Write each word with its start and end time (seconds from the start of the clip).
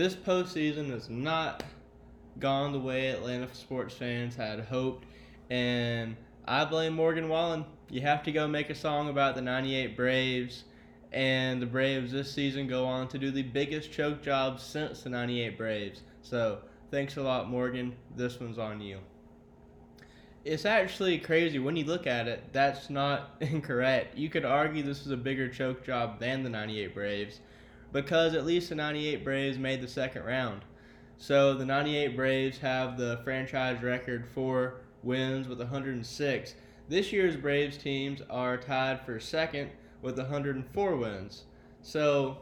this 0.00 0.14
postseason 0.14 0.88
has 0.88 1.10
not 1.10 1.62
gone 2.38 2.72
the 2.72 2.80
way 2.80 3.08
Atlanta 3.08 3.54
sports 3.54 3.94
fans 3.94 4.34
had 4.34 4.60
hoped, 4.60 5.04
and 5.50 6.16
I 6.46 6.64
blame 6.64 6.94
Morgan 6.94 7.28
Wallen. 7.28 7.66
You 7.90 8.00
have 8.00 8.22
to 8.22 8.32
go 8.32 8.48
make 8.48 8.70
a 8.70 8.74
song 8.74 9.10
about 9.10 9.34
the 9.34 9.42
98 9.42 9.94
Braves, 9.94 10.64
and 11.12 11.60
the 11.60 11.66
Braves 11.66 12.12
this 12.12 12.32
season 12.32 12.66
go 12.66 12.86
on 12.86 13.08
to 13.08 13.18
do 13.18 13.30
the 13.30 13.42
biggest 13.42 13.92
choke 13.92 14.22
job 14.22 14.58
since 14.58 15.02
the 15.02 15.10
98 15.10 15.58
Braves. 15.58 16.00
So, 16.22 16.60
thanks 16.90 17.18
a 17.18 17.22
lot, 17.22 17.50
Morgan. 17.50 17.94
This 18.16 18.40
one's 18.40 18.58
on 18.58 18.80
you. 18.80 19.00
It's 20.46 20.64
actually 20.64 21.18
crazy 21.18 21.58
when 21.58 21.76
you 21.76 21.84
look 21.84 22.06
at 22.06 22.26
it. 22.26 22.54
That's 22.54 22.88
not 22.88 23.36
incorrect. 23.42 24.16
You 24.16 24.30
could 24.30 24.46
argue 24.46 24.82
this 24.82 25.04
is 25.04 25.12
a 25.12 25.16
bigger 25.18 25.50
choke 25.50 25.84
job 25.84 26.20
than 26.20 26.42
the 26.42 26.48
98 26.48 26.94
Braves 26.94 27.40
because 27.92 28.34
at 28.34 28.46
least 28.46 28.68
the 28.68 28.74
98 28.74 29.24
Braves 29.24 29.58
made 29.58 29.80
the 29.80 29.88
second 29.88 30.24
round. 30.24 30.62
So 31.18 31.54
the 31.54 31.64
98 31.64 32.16
Braves 32.16 32.58
have 32.58 32.96
the 32.96 33.20
franchise 33.24 33.82
record 33.82 34.26
for 34.34 34.80
wins 35.02 35.48
with 35.48 35.58
106. 35.58 36.54
This 36.88 37.12
year's 37.12 37.36
Braves 37.36 37.76
teams 37.76 38.22
are 38.30 38.56
tied 38.56 39.00
for 39.00 39.20
second 39.20 39.70
with 40.02 40.16
104 40.16 40.96
wins. 40.96 41.44
So 41.82 42.38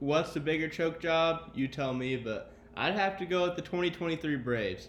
what's 0.00 0.32
the 0.32 0.40
bigger 0.40 0.68
choke 0.68 1.00
job? 1.00 1.50
You 1.54 1.68
tell 1.68 1.92
me, 1.92 2.16
but 2.16 2.52
I'd 2.76 2.94
have 2.94 3.18
to 3.18 3.26
go 3.26 3.42
with 3.44 3.56
the 3.56 3.62
2023 3.62 4.36
Braves. 4.36 4.88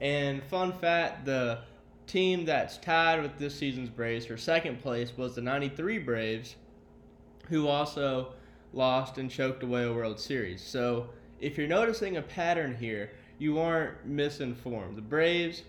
And 0.00 0.42
fun 0.44 0.72
fact, 0.72 1.24
the 1.24 1.60
team 2.06 2.44
that's 2.44 2.76
tied 2.78 3.22
with 3.22 3.38
this 3.38 3.54
season's 3.54 3.88
Braves 3.88 4.26
for 4.26 4.36
second 4.36 4.80
place 4.82 5.16
was 5.16 5.34
the 5.34 5.40
93 5.40 5.98
Braves, 5.98 6.56
who 7.48 7.66
also 7.68 8.34
lost 8.72 9.18
and 9.18 9.30
choked 9.30 9.62
away 9.62 9.84
a 9.84 9.92
World 9.92 10.18
Series. 10.18 10.62
So 10.62 11.08
if 11.40 11.58
you're 11.58 11.66
noticing 11.66 12.16
a 12.16 12.22
pattern 12.22 12.76
here, 12.76 13.10
you 13.38 13.58
aren't 13.58 14.06
misinformed. 14.06 14.96
The 14.96 15.02
Braves 15.02 15.62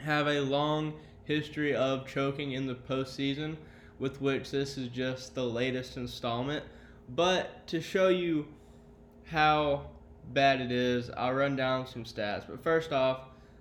have 0.00 0.26
a 0.26 0.40
long 0.40 0.94
history 1.24 1.74
of 1.74 2.06
choking 2.06 2.52
in 2.52 2.66
the 2.66 2.74
postseason, 2.74 3.56
with 3.98 4.20
which 4.20 4.50
this 4.50 4.76
is 4.76 4.88
just 4.88 5.34
the 5.34 5.44
latest 5.44 5.96
installment. 5.96 6.64
But 7.08 7.66
to 7.68 7.80
show 7.80 8.08
you 8.08 8.48
how 9.26 9.86
bad 10.32 10.60
it 10.60 10.72
is, 10.72 11.10
I'll 11.10 11.34
run 11.34 11.56
down 11.56 11.86
some 11.86 12.04
stats. 12.04 12.44
But 12.48 12.62
first 12.62 12.92
off, 12.92 13.20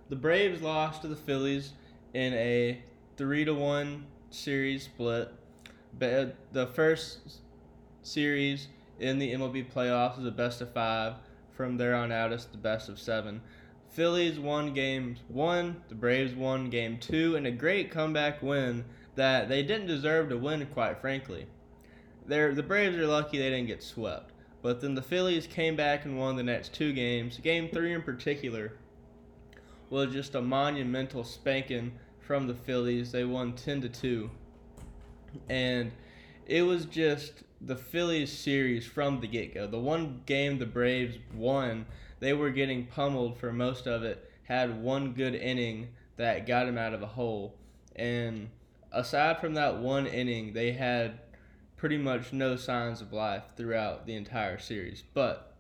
the 0.10 0.16
Braves 0.16 0.62
lost 0.62 1.02
to 1.02 1.08
the 1.08 1.16
Phillies 1.16 1.73
in 2.14 2.34
a 2.34 2.82
three 3.18 3.46
to 3.46 3.54
one 3.54 4.06
series 4.32 4.84
split. 4.84 5.32
But 5.98 6.14
uh, 6.14 6.26
the 6.52 6.68
first 6.68 7.20
series 8.02 8.67
in 9.00 9.19
the 9.19 9.33
MLB 9.33 9.72
playoffs 9.72 10.19
is 10.19 10.25
a 10.25 10.31
best 10.31 10.61
of 10.61 10.73
five. 10.73 11.16
From 11.52 11.78
there 11.78 11.95
on 11.95 12.11
out, 12.11 12.31
it's 12.31 12.45
the 12.45 12.58
best 12.58 12.89
of 12.89 13.00
seven. 13.00 13.42
Phillies 13.89 14.39
won 14.39 14.73
game 14.73 15.17
one, 15.28 15.81
the 15.89 15.95
Braves 15.95 16.33
won 16.33 16.70
game 16.70 16.97
two, 17.00 17.36
and 17.36 17.47
a 17.47 17.52
great 17.52 17.92
comeback 17.92 18.42
win 18.42 18.86
that 19.16 19.49
they 19.49 19.64
didn't 19.64 19.88
deserve 19.88 20.30
to 20.30 20.38
win, 20.38 20.65
quite 20.67 21.02
frankly. 21.02 21.48
They're, 22.26 22.54
the 22.54 22.64
Braves 22.64 22.95
are 22.98 23.08
lucky 23.08 23.39
they 23.39 23.49
didn't 23.49 23.67
get 23.67 23.83
swept. 23.83 24.32
But 24.61 24.82
then 24.82 24.93
the 24.93 25.02
Phillies 25.02 25.48
came 25.48 25.76
back 25.76 26.05
and 26.05 26.20
won 26.20 26.36
the 26.36 26.43
next 26.43 26.73
two 26.73 26.93
games. 26.93 27.38
Game 27.38 27.70
three 27.70 27.93
in 27.93 28.02
particular 28.02 28.73
was 29.89 30.14
just 30.14 30.36
a 30.36 30.42
monumental 30.42 31.23
spanking 31.23 31.93
from 32.20 32.48
the 32.48 32.54
Phillies. 32.54 33.11
They 33.11 33.26
won 33.26 33.54
10 33.54 33.82
to 33.82 33.89
2. 33.89 34.30
And 35.49 35.92
it 36.45 36.61
was 36.64 36.86
just 36.86 37.43
the 37.61 37.75
Phillies 37.75 38.31
series 38.31 38.86
from 38.86 39.20
the 39.20 39.27
get 39.27 39.53
go. 39.53 39.67
The 39.67 39.80
one 39.80 40.21
game 40.25 40.59
the 40.59 40.65
Braves 40.65 41.17
won, 41.33 41.86
they 42.20 42.33
were 42.33 42.52
getting 42.52 42.86
pummeled 42.86 43.37
for 43.37 43.52
most 43.52 43.87
of 43.87 44.03
it, 44.03 44.30
had 44.43 44.81
one 44.81 45.14
good 45.14 45.36
inning 45.36 45.89
that 46.17 46.47
got 46.47 46.65
them 46.65 46.77
out 46.77 46.93
of 46.93 47.02
a 47.02 47.08
hole. 47.08 47.55
And 47.95 48.49
aside 48.92 49.39
from 49.39 49.55
that 49.55 49.80
one 49.80 50.08
inning, 50.08 50.53
they 50.53 50.71
had 50.71 51.20
pretty 51.77 51.97
much 51.97 52.33
no 52.33 52.55
signs 52.55 53.02
of 53.02 53.14
life 53.14 53.43
throughout 53.55 54.05
the 54.05 54.15
entire 54.15 54.58
series. 54.58 55.03
But 55.14 55.55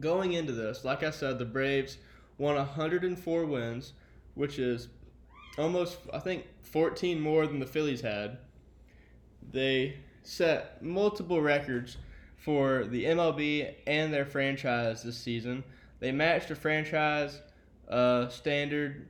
going 0.00 0.32
into 0.32 0.52
this, 0.52 0.84
like 0.84 1.02
I 1.02 1.10
said, 1.10 1.38
the 1.38 1.44
Braves 1.44 1.98
won 2.38 2.56
104 2.56 3.44
wins, 3.44 3.92
which 4.34 4.58
is 4.58 4.88
almost, 5.58 5.98
I 6.12 6.18
think, 6.18 6.46
14 6.62 7.20
more 7.20 7.46
than 7.46 7.58
the 7.58 7.66
Phillies 7.66 8.00
had. 8.00 8.38
They 9.50 9.96
set 10.28 10.82
multiple 10.82 11.40
records 11.40 11.96
for 12.36 12.84
the 12.84 13.06
MLB 13.06 13.74
and 13.86 14.12
their 14.12 14.26
franchise 14.26 15.02
this 15.02 15.16
season. 15.16 15.64
They 16.00 16.12
matched 16.12 16.50
a 16.50 16.54
franchise 16.54 17.40
uh, 17.88 18.28
standard 18.28 19.08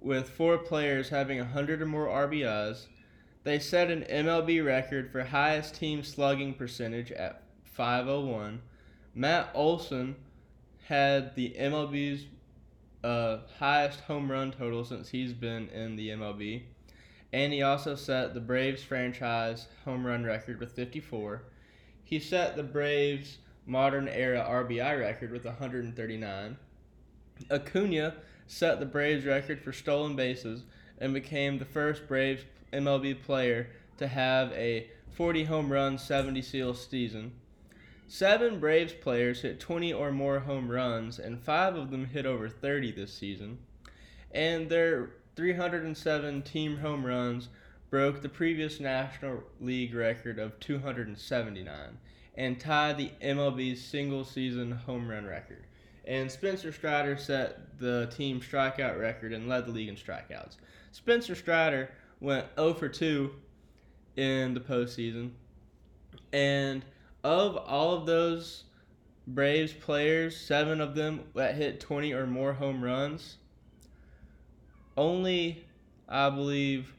with 0.00 0.30
four 0.30 0.56
players 0.56 1.10
having 1.10 1.38
100 1.38 1.82
or 1.82 1.86
more 1.86 2.06
RBIs. 2.06 2.86
They 3.42 3.58
set 3.58 3.90
an 3.90 4.06
MLB 4.10 4.64
record 4.64 5.12
for 5.12 5.22
highest 5.22 5.74
team 5.74 6.02
slugging 6.02 6.54
percentage 6.54 7.12
at 7.12 7.42
501. 7.64 8.62
Matt 9.14 9.50
Olson 9.54 10.16
had 10.88 11.34
the 11.34 11.54
MLB's 11.58 12.24
uh, 13.04 13.38
highest 13.58 14.00
home 14.00 14.30
run 14.30 14.50
total 14.50 14.82
since 14.82 15.10
he's 15.10 15.34
been 15.34 15.68
in 15.68 15.96
the 15.96 16.08
MLB 16.08 16.62
and 17.34 17.52
he 17.52 17.62
also 17.62 17.96
set 17.96 18.32
the 18.32 18.40
Braves 18.40 18.84
franchise 18.84 19.66
home 19.84 20.06
run 20.06 20.22
record 20.22 20.60
with 20.60 20.70
54. 20.70 21.42
He 22.04 22.20
set 22.20 22.54
the 22.54 22.62
Braves 22.62 23.38
modern 23.66 24.06
era 24.06 24.46
RBI 24.48 25.00
record 25.00 25.32
with 25.32 25.44
139. 25.44 26.56
Acuna 27.50 28.14
set 28.46 28.78
the 28.78 28.86
Braves 28.86 29.24
record 29.24 29.60
for 29.60 29.72
stolen 29.72 30.14
bases 30.14 30.62
and 30.98 31.12
became 31.12 31.58
the 31.58 31.64
first 31.64 32.06
Braves 32.06 32.44
MLB 32.72 33.20
player 33.20 33.66
to 33.98 34.06
have 34.06 34.52
a 34.52 34.88
40 35.10 35.42
home 35.42 35.72
run, 35.72 35.98
70 35.98 36.40
seal 36.40 36.72
season. 36.72 37.32
Seven 38.06 38.60
Braves 38.60 38.92
players 38.92 39.40
hit 39.40 39.58
20 39.58 39.92
or 39.92 40.12
more 40.12 40.38
home 40.38 40.70
runs, 40.70 41.18
and 41.18 41.42
five 41.42 41.74
of 41.74 41.90
them 41.90 42.06
hit 42.06 42.26
over 42.26 42.48
30 42.48 42.92
this 42.92 43.12
season. 43.12 43.58
And 44.30 44.68
their 44.68 45.10
307 45.36 46.42
team 46.42 46.78
home 46.78 47.04
runs 47.04 47.48
broke 47.90 48.22
the 48.22 48.28
previous 48.28 48.80
National 48.80 49.42
League 49.60 49.94
record 49.94 50.38
of 50.38 50.58
279 50.60 51.98
and 52.36 52.60
tied 52.60 52.98
the 52.98 53.10
MLB's 53.22 53.80
single 53.80 54.24
season 54.24 54.72
home 54.72 55.08
run 55.08 55.26
record. 55.26 55.64
And 56.06 56.30
Spencer 56.30 56.72
Strider 56.72 57.16
set 57.16 57.78
the 57.78 58.10
team 58.14 58.40
strikeout 58.40 58.98
record 58.98 59.32
and 59.32 59.48
led 59.48 59.66
the 59.66 59.72
league 59.72 59.88
in 59.88 59.96
strikeouts. 59.96 60.56
Spencer 60.92 61.34
Strider 61.34 61.90
went 62.20 62.46
0 62.56 62.74
for 62.74 62.88
2 62.88 63.32
in 64.16 64.54
the 64.54 64.60
postseason. 64.60 65.30
And 66.32 66.84
of 67.22 67.56
all 67.56 67.94
of 67.94 68.06
those 68.06 68.64
Braves 69.26 69.72
players, 69.72 70.36
seven 70.36 70.80
of 70.80 70.94
them 70.94 71.24
that 71.34 71.54
hit 71.54 71.80
20 71.80 72.12
or 72.12 72.26
more 72.26 72.52
home 72.52 72.84
runs, 72.84 73.38
only, 74.96 75.64
I 76.08 76.30
believe, 76.30 76.92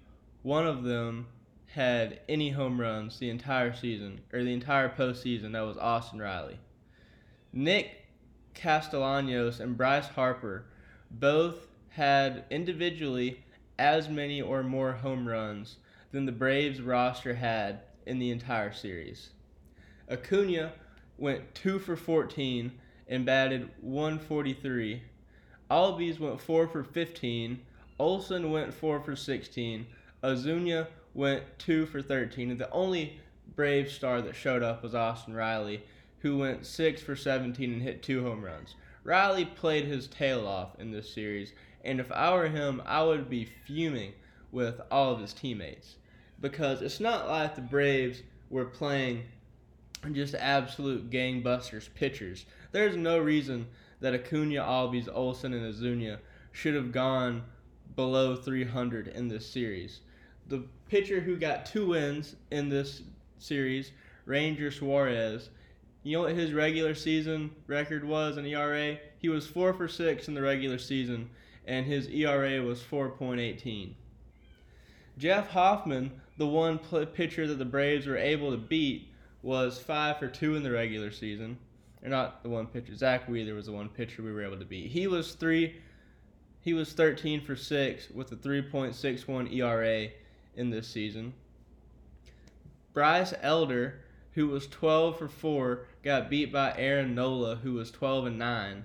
one 0.43 0.67
of 0.67 0.83
them 0.83 1.27
had 1.67 2.21
any 2.29 2.51
home 2.51 2.79
runs 2.79 3.19
the 3.19 3.29
entire 3.29 3.73
season 3.73 4.21
or 4.31 4.43
the 4.43 4.53
entire 4.53 4.89
postseason. 4.89 5.53
That 5.53 5.61
was 5.61 5.77
Austin 5.77 6.19
Riley. 6.19 6.57
Nick 7.51 8.05
Castellanos 8.53 9.59
and 9.59 9.77
Bryce 9.77 10.07
Harper 10.07 10.65
both 11.11 11.67
had 11.89 12.45
individually 12.49 13.43
as 13.77 14.09
many 14.09 14.41
or 14.41 14.63
more 14.63 14.93
home 14.93 15.27
runs 15.27 15.77
than 16.11 16.25
the 16.25 16.31
Braves 16.31 16.81
roster 16.81 17.35
had 17.35 17.81
in 18.05 18.19
the 18.19 18.31
entire 18.31 18.71
series. 18.71 19.29
Acuna 20.09 20.71
went 21.17 21.55
2 21.55 21.79
for 21.79 21.95
14 21.95 22.71
and 23.07 23.25
batted 23.25 23.69
143. 23.81 25.01
Albies 25.69 26.19
went 26.19 26.39
4 26.39 26.67
for 26.67 26.83
15 26.83 27.59
Olson 27.99 28.51
went 28.51 28.73
4 28.73 28.99
for 28.99 29.15
16. 29.15 29.85
Ozuna 30.23 30.87
went 31.13 31.43
2 31.59 31.85
for 31.85 32.01
13. 32.01 32.51
And 32.51 32.59
the 32.59 32.69
only 32.71 33.19
Brave 33.55 33.91
star 33.91 34.21
that 34.21 34.35
showed 34.35 34.63
up 34.63 34.83
was 34.83 34.95
Austin 34.95 35.33
Riley, 35.33 35.83
who 36.19 36.37
went 36.37 36.65
6 36.65 37.01
for 37.01 37.15
17 37.15 37.71
and 37.71 37.81
hit 37.81 38.03
two 38.03 38.23
home 38.23 38.43
runs. 38.43 38.75
Riley 39.03 39.45
played 39.45 39.85
his 39.85 40.07
tail 40.07 40.47
off 40.47 40.79
in 40.79 40.91
this 40.91 41.13
series, 41.13 41.53
and 41.83 41.99
if 41.99 42.11
I 42.11 42.33
were 42.33 42.47
him, 42.47 42.81
I 42.85 43.03
would 43.03 43.29
be 43.29 43.47
fuming 43.65 44.13
with 44.51 44.81
all 44.89 45.13
of 45.13 45.19
his 45.19 45.33
teammates. 45.33 45.97
Because 46.41 46.81
it's 46.81 46.99
not 46.99 47.29
like 47.29 47.55
the 47.55 47.61
Braves 47.61 48.23
were 48.49 48.65
playing 48.65 49.23
just 50.11 50.35
absolute 50.35 51.09
gangbusters 51.09 51.93
pitchers. 51.93 52.45
There's 52.71 52.97
no 52.97 53.19
reason 53.19 53.67
that 54.01 54.15
Acuna, 54.15 54.61
Albies, 54.61 55.07
Olson, 55.11 55.53
and 55.53 55.73
Ozuna 55.73 56.17
should 56.51 56.73
have 56.73 56.91
gone 56.91 57.43
below 57.95 58.35
300 58.35 59.07
in 59.09 59.27
this 59.27 59.45
series. 59.45 60.01
The 60.47 60.63
pitcher 60.89 61.19
who 61.19 61.37
got 61.37 61.65
two 61.65 61.87
wins 61.87 62.35
in 62.51 62.69
this 62.69 63.01
series, 63.39 63.91
Ranger 64.25 64.71
Suarez, 64.71 65.49
You 66.03 66.17
know 66.17 66.23
what 66.23 66.35
his 66.35 66.53
regular 66.53 66.93
season 66.93 67.49
record 67.65 68.03
was 68.03 68.37
in 68.37 68.45
ERA? 68.45 68.97
He 69.17 69.27
was 69.29 69.47
4 69.47 69.73
for 69.73 69.87
6 69.87 70.27
in 70.27 70.35
the 70.35 70.41
regular 70.41 70.77
season, 70.77 71.31
and 71.65 71.85
his 71.85 72.07
ERA 72.09 72.61
was 72.61 72.83
4.18. 72.83 73.95
Jeff 75.17 75.49
Hoffman, 75.49 76.11
the 76.37 76.45
one 76.45 76.77
pitcher 76.77 77.47
that 77.47 77.57
the 77.57 77.65
Braves 77.65 78.05
were 78.05 78.17
able 78.17 78.51
to 78.51 78.57
beat, 78.57 79.07
was 79.41 79.79
5 79.79 80.19
for 80.19 80.27
2 80.27 80.55
in 80.55 80.63
the 80.63 80.71
regular 80.71 81.09
season. 81.09 81.57
Or 82.03 82.09
not 82.09 82.43
the 82.43 82.49
one 82.49 82.67
pitcher. 82.67 82.95
Zack 82.95 83.27
Wheeler 83.27 83.55
was 83.55 83.65
the 83.65 83.71
one 83.71 83.89
pitcher 83.89 84.21
we 84.21 84.31
were 84.31 84.43
able 84.43 84.59
to 84.59 84.65
beat. 84.65 84.91
He 84.91 85.07
was 85.07 85.33
3 85.33 85.75
he 86.65 86.73
was 86.73 86.91
13 86.91 87.39
for 87.39 87.55
6 87.55 88.09
with 88.09 88.29
a 88.33 88.35
3.61 88.35 89.53
ERA 89.53 90.09
in 90.57 90.69
this 90.69 90.89
season. 90.89 91.33
Bryce 92.93 93.33
Elder 93.41 94.01
who 94.35 94.47
was 94.47 94.67
12 94.67 95.17
for 95.17 95.29
4, 95.29 95.87
got 96.03 96.29
beat 96.29 96.51
by 96.51 96.73
Aaron 96.77 97.15
Nola, 97.15 97.55
who 97.55 97.73
was 97.73 97.89
12 97.89 98.25
and 98.27 98.37
9. 98.37 98.83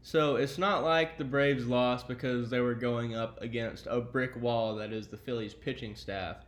So 0.00 0.36
it's 0.36 0.56
not 0.56 0.82
like 0.82 1.18
the 1.18 1.24
Braves 1.24 1.66
lost 1.66 2.08
because 2.08 2.48
they 2.48 2.60
were 2.60 2.74
going 2.74 3.14
up 3.14 3.40
against 3.42 3.86
a 3.86 4.00
brick 4.00 4.34
wall 4.40 4.76
that 4.76 4.90
is 4.90 5.08
the 5.08 5.18
Phillies 5.18 5.52
pitching 5.52 5.94
staff. 5.94 6.38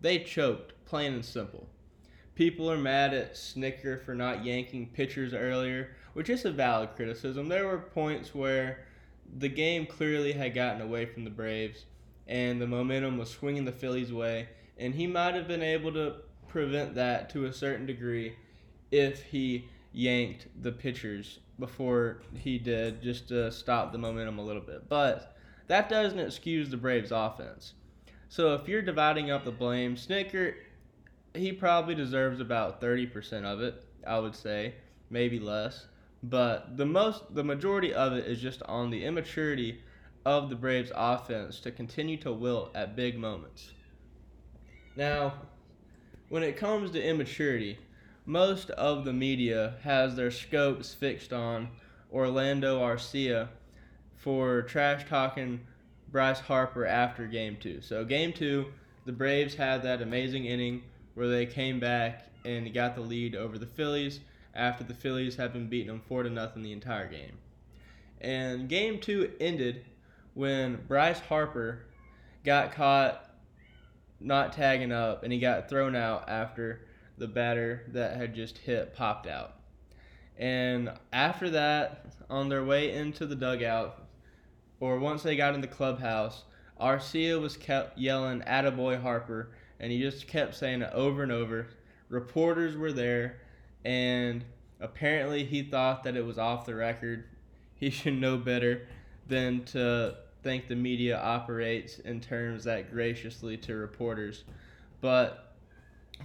They 0.00 0.18
choked, 0.18 0.72
plain 0.84 1.14
and 1.14 1.24
simple. 1.24 1.68
People 2.34 2.70
are 2.70 2.76
mad 2.76 3.14
at 3.14 3.34
Snitker 3.34 4.04
for 4.04 4.16
not 4.16 4.44
yanking 4.44 4.88
pitchers 4.88 5.32
earlier, 5.32 5.96
which 6.12 6.28
is 6.28 6.44
a 6.44 6.50
valid 6.50 6.90
criticism. 6.96 7.46
There 7.46 7.66
were 7.66 7.78
points 7.78 8.34
where 8.34 8.84
the 9.36 9.48
game 9.48 9.86
clearly 9.86 10.32
had 10.32 10.54
gotten 10.54 10.80
away 10.80 11.06
from 11.06 11.24
the 11.24 11.30
Braves 11.30 11.84
and 12.26 12.60
the 12.60 12.66
momentum 12.66 13.18
was 13.18 13.30
swinging 13.30 13.64
the 13.64 13.72
Phillies' 13.72 14.12
way, 14.12 14.48
and 14.78 14.94
he 14.94 15.06
might 15.06 15.34
have 15.34 15.46
been 15.46 15.62
able 15.62 15.92
to 15.92 16.16
prevent 16.48 16.94
that 16.94 17.30
to 17.30 17.44
a 17.44 17.52
certain 17.52 17.86
degree 17.86 18.34
if 18.90 19.22
he 19.24 19.68
yanked 19.92 20.48
the 20.62 20.72
pitchers 20.72 21.38
before 21.58 22.20
he 22.34 22.58
did 22.58 23.00
just 23.00 23.28
to 23.28 23.50
stop 23.50 23.92
the 23.92 23.98
momentum 23.98 24.38
a 24.38 24.44
little 24.44 24.62
bit. 24.62 24.88
But 24.88 25.36
that 25.68 25.88
doesn't 25.88 26.18
excuse 26.18 26.68
the 26.68 26.76
Braves 26.76 27.12
offense. 27.12 27.74
So 28.28 28.54
if 28.54 28.68
you're 28.68 28.82
dividing 28.82 29.30
up 29.30 29.44
the 29.44 29.52
blame, 29.52 29.96
Snitker, 29.96 30.54
he 31.34 31.52
probably 31.52 31.94
deserves 31.94 32.40
about 32.40 32.80
30% 32.80 33.44
of 33.44 33.60
it, 33.60 33.84
I 34.06 34.18
would 34.18 34.34
say, 34.34 34.74
maybe 35.10 35.38
less. 35.38 35.86
But 36.22 36.76
the 36.76 36.86
most 36.86 37.34
the 37.34 37.44
majority 37.44 37.92
of 37.92 38.12
it 38.12 38.26
is 38.26 38.40
just 38.40 38.62
on 38.62 38.90
the 38.90 39.04
immaturity 39.04 39.82
of 40.24 40.50
the 40.50 40.56
Braves 40.56 40.90
offense 40.94 41.60
to 41.60 41.70
continue 41.70 42.16
to 42.18 42.32
wilt 42.32 42.74
at 42.74 42.96
big 42.96 43.18
moments. 43.18 43.72
Now, 44.96 45.34
when 46.28 46.42
it 46.42 46.56
comes 46.56 46.90
to 46.92 47.02
immaturity, 47.02 47.78
most 48.24 48.70
of 48.70 49.04
the 49.04 49.12
media 49.12 49.76
has 49.82 50.16
their 50.16 50.32
scopes 50.32 50.92
fixed 50.92 51.32
on 51.32 51.68
Orlando 52.12 52.80
Arcia 52.80 53.48
for 54.16 54.62
trash 54.62 55.04
talking 55.08 55.60
Bryce 56.10 56.40
Harper 56.40 56.86
after 56.86 57.26
game 57.26 57.56
two. 57.60 57.80
So, 57.80 58.04
game 58.04 58.32
two, 58.32 58.72
the 59.04 59.12
Braves 59.12 59.54
had 59.54 59.82
that 59.84 60.02
amazing 60.02 60.46
inning 60.46 60.82
where 61.14 61.28
they 61.28 61.46
came 61.46 61.78
back 61.78 62.26
and 62.44 62.72
got 62.74 62.96
the 62.96 63.00
lead 63.00 63.36
over 63.36 63.58
the 63.58 63.66
Phillies 63.66 64.20
after 64.56 64.82
the 64.82 64.94
Phillies 64.94 65.36
had 65.36 65.52
been 65.52 65.68
beating 65.68 65.88
them 65.88 66.02
4 66.08 66.24
to 66.24 66.30
nothing 66.30 66.62
the 66.62 66.72
entire 66.72 67.08
game. 67.08 67.38
And 68.20 68.68
game 68.68 68.98
two 68.98 69.32
ended 69.38 69.84
when 70.34 70.76
Bryce 70.88 71.20
Harper 71.20 71.84
got 72.44 72.72
caught 72.72 73.30
not 74.18 74.52
tagging 74.52 74.92
up, 74.92 75.22
and 75.22 75.32
he 75.32 75.38
got 75.38 75.68
thrown 75.68 75.94
out 75.94 76.28
after 76.28 76.86
the 77.18 77.26
batter 77.26 77.84
that 77.88 78.16
had 78.16 78.34
just 78.34 78.58
hit 78.58 78.94
popped 78.94 79.26
out. 79.26 79.56
And 80.38 80.92
after 81.12 81.50
that, 81.50 82.06
on 82.28 82.48
their 82.48 82.64
way 82.64 82.92
into 82.92 83.26
the 83.26 83.36
dugout, 83.36 84.06
or 84.80 84.98
once 84.98 85.22
they 85.22 85.36
got 85.36 85.54
in 85.54 85.60
the 85.60 85.66
clubhouse, 85.66 86.44
Arcia 86.80 87.40
was 87.40 87.56
kept 87.56 87.98
yelling 87.98 88.40
"Attaboy 88.40 89.00
Harper," 89.00 89.52
and 89.80 89.90
he 89.90 90.00
just 90.00 90.26
kept 90.26 90.54
saying 90.54 90.82
it 90.82 90.92
over 90.92 91.22
and 91.22 91.32
over. 91.32 91.68
Reporters 92.08 92.76
were 92.76 92.92
there, 92.92 93.40
and 93.86 94.44
apparently 94.80 95.44
he 95.44 95.62
thought 95.62 96.02
that 96.02 96.16
it 96.16 96.26
was 96.26 96.38
off 96.38 96.66
the 96.66 96.74
record. 96.74 97.22
He 97.76 97.88
should 97.90 98.20
know 98.20 98.36
better 98.36 98.88
than 99.28 99.62
to 99.66 100.16
think 100.42 100.66
the 100.66 100.74
media 100.74 101.16
operates 101.16 102.00
in 102.00 102.20
terms 102.20 102.64
that 102.64 102.90
graciously 102.90 103.56
to 103.58 103.76
reporters. 103.76 104.42
But 105.00 105.54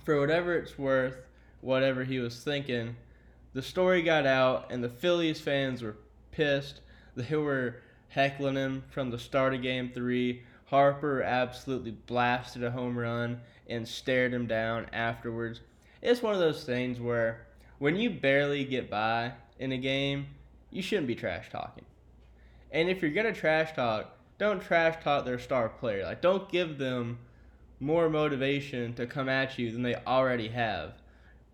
for 0.03 0.19
whatever 0.19 0.55
it's 0.55 0.79
worth, 0.79 1.17
whatever 1.61 2.03
he 2.03 2.17
was 2.17 2.43
thinking, 2.43 2.95
the 3.53 3.61
story 3.61 4.01
got 4.01 4.25
out 4.25 4.71
and 4.71 4.83
the 4.83 4.89
Phillies 4.89 5.39
fans 5.39 5.81
were 5.83 5.97
pissed. 6.31 6.81
They 7.13 7.35
were 7.35 7.75
heckling 8.07 8.55
him 8.55 8.85
from 8.89 9.11
the 9.11 9.19
start 9.19 9.53
of 9.53 9.61
game 9.61 9.91
three. 9.93 10.43
Harper 10.67 11.21
absolutely 11.21 11.91
blasted 11.91 12.63
a 12.63 12.71
home 12.71 12.97
run 12.97 13.41
and 13.67 13.85
stared 13.85 14.33
him 14.33 14.47
down 14.47 14.87
afterwards. 14.93 15.59
It's 16.01 16.21
one 16.21 16.33
of 16.33 16.39
those 16.39 16.63
things 16.63 17.01
where 17.01 17.47
when 17.81 17.95
you 17.95 18.11
barely 18.11 18.63
get 18.63 18.91
by 18.91 19.31
in 19.57 19.71
a 19.71 19.77
game, 19.77 20.27
you 20.69 20.83
shouldn't 20.83 21.07
be 21.07 21.15
trash 21.15 21.49
talking. 21.49 21.83
And 22.69 22.87
if 22.87 23.01
you're 23.01 23.09
gonna 23.09 23.33
trash 23.33 23.73
talk, 23.73 24.19
don't 24.37 24.61
trash 24.61 25.03
talk 25.03 25.25
their 25.25 25.39
star 25.39 25.67
player. 25.67 26.03
Like 26.03 26.21
don't 26.21 26.47
give 26.47 26.77
them 26.77 27.17
more 27.79 28.07
motivation 28.07 28.93
to 28.93 29.07
come 29.07 29.27
at 29.27 29.57
you 29.57 29.71
than 29.71 29.81
they 29.81 29.95
already 30.05 30.49
have. 30.49 30.93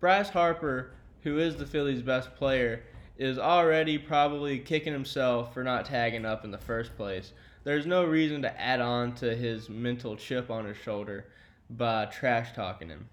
Bryce 0.00 0.28
Harper, 0.28 0.90
who 1.22 1.38
is 1.38 1.56
the 1.56 1.64
Phillies' 1.64 2.02
best 2.02 2.36
player, 2.36 2.82
is 3.16 3.38
already 3.38 3.96
probably 3.96 4.58
kicking 4.58 4.92
himself 4.92 5.54
for 5.54 5.64
not 5.64 5.86
tagging 5.86 6.26
up 6.26 6.44
in 6.44 6.50
the 6.50 6.58
first 6.58 6.94
place. 6.94 7.32
There's 7.64 7.86
no 7.86 8.04
reason 8.04 8.42
to 8.42 8.60
add 8.60 8.82
on 8.82 9.14
to 9.14 9.34
his 9.34 9.70
mental 9.70 10.14
chip 10.14 10.50
on 10.50 10.66
his 10.66 10.76
shoulder 10.76 11.24
by 11.70 12.04
trash 12.04 12.52
talking 12.54 12.90
him. 12.90 13.08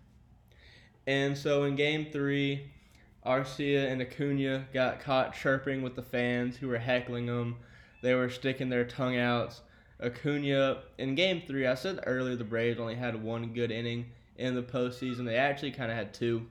And 1.08 1.38
so 1.38 1.64
in 1.64 1.78
game 1.78 2.08
three, 2.12 2.72
Arcia 3.26 3.92
and 3.92 4.02
Acuna 4.02 4.68
got 4.74 5.00
caught 5.00 5.34
chirping 5.34 5.82
with 5.82 5.96
the 5.96 6.04
fans 6.04 6.58
who 6.58 6.68
were 6.68 6.78
heckling 6.78 7.26
them 7.26 7.56
they 8.06 8.14
were 8.14 8.30
sticking 8.30 8.70
their 8.70 8.86
tongue 8.86 9.18
out. 9.18 9.60
Acuna 10.00 10.84
in 11.00 11.16
Game 11.16 11.42
Three, 11.48 11.66
I 11.66 11.74
said 11.74 12.04
earlier 12.06 12.36
the 12.36 12.44
Braves 12.44 12.80
only 12.80 12.94
had 12.94 13.24
one 13.24 13.52
good 13.52 13.72
inning 13.72 14.06
in 14.38 14.54
the 14.54 14.62
postseason. 14.62 15.26
They 15.26 15.38
actually 15.38 15.72
kind 15.72 15.90
of 15.90 15.98
had 15.98 16.14
two 16.14 16.46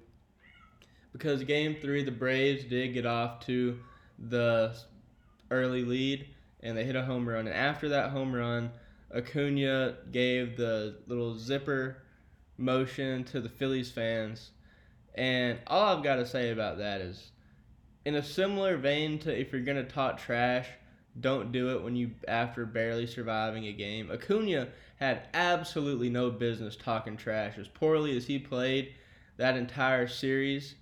because 1.13 1.45
Game 1.45 1.77
Three 1.81 2.03
the 2.03 2.11
Braves 2.11 2.65
did 2.65 2.93
get 2.93 3.07
off 3.07 3.39
to 3.47 3.79
the 4.19 4.77
early 5.53 5.85
lead 5.85 6.27
and 6.61 6.77
they 6.77 6.85
hit 6.85 6.97
a 6.97 7.05
home 7.05 7.29
run. 7.29 7.47
And 7.47 7.55
after 7.55 7.89
that 7.91 8.11
home 8.11 8.35
run, 8.35 8.73
Acuna 9.15 9.99
gave 10.11 10.57
the 10.57 10.97
little 11.07 11.39
zipper 11.39 11.99
motion 12.59 13.23
to 13.27 13.41
the 13.41 13.49
Phillies 13.49 13.93
fans. 13.93 14.51
And 15.15 15.59
all 15.67 15.97
I've 15.97 16.05
got 16.05 16.17
to 16.17 16.27
say 16.27 16.51
about 16.51 16.79
that 16.79 17.01
is, 17.01 17.31
in 18.05 18.17
a 18.17 18.23
similar 18.23 18.77
vein 18.77 19.19
to 19.21 19.39
if 19.39 19.53
you're 19.53 19.63
to 19.77 19.85
talk 19.85 20.19
trash 20.19 20.69
don't 21.21 21.53
do 21.53 21.71
it 21.71 21.83
when 21.83 21.95
you 21.95 22.11
after 22.27 22.67
barely 22.67 23.07
surviving 23.07 23.67
a 23.67 23.73
game. 23.73 24.11
Acuna 24.11 24.69
had 24.97 25.29
absolutely 25.33 26.11
no 26.11 26.31
business 26.31 26.77
talking 26.77 27.17
trash 27.17 27.57
as 27.59 27.69
poorly 27.69 28.17
as 28.17 28.27
he 28.27 28.39
played 28.39 28.95
that 29.37 29.57
entire 29.57 30.09
series. 30.09 30.75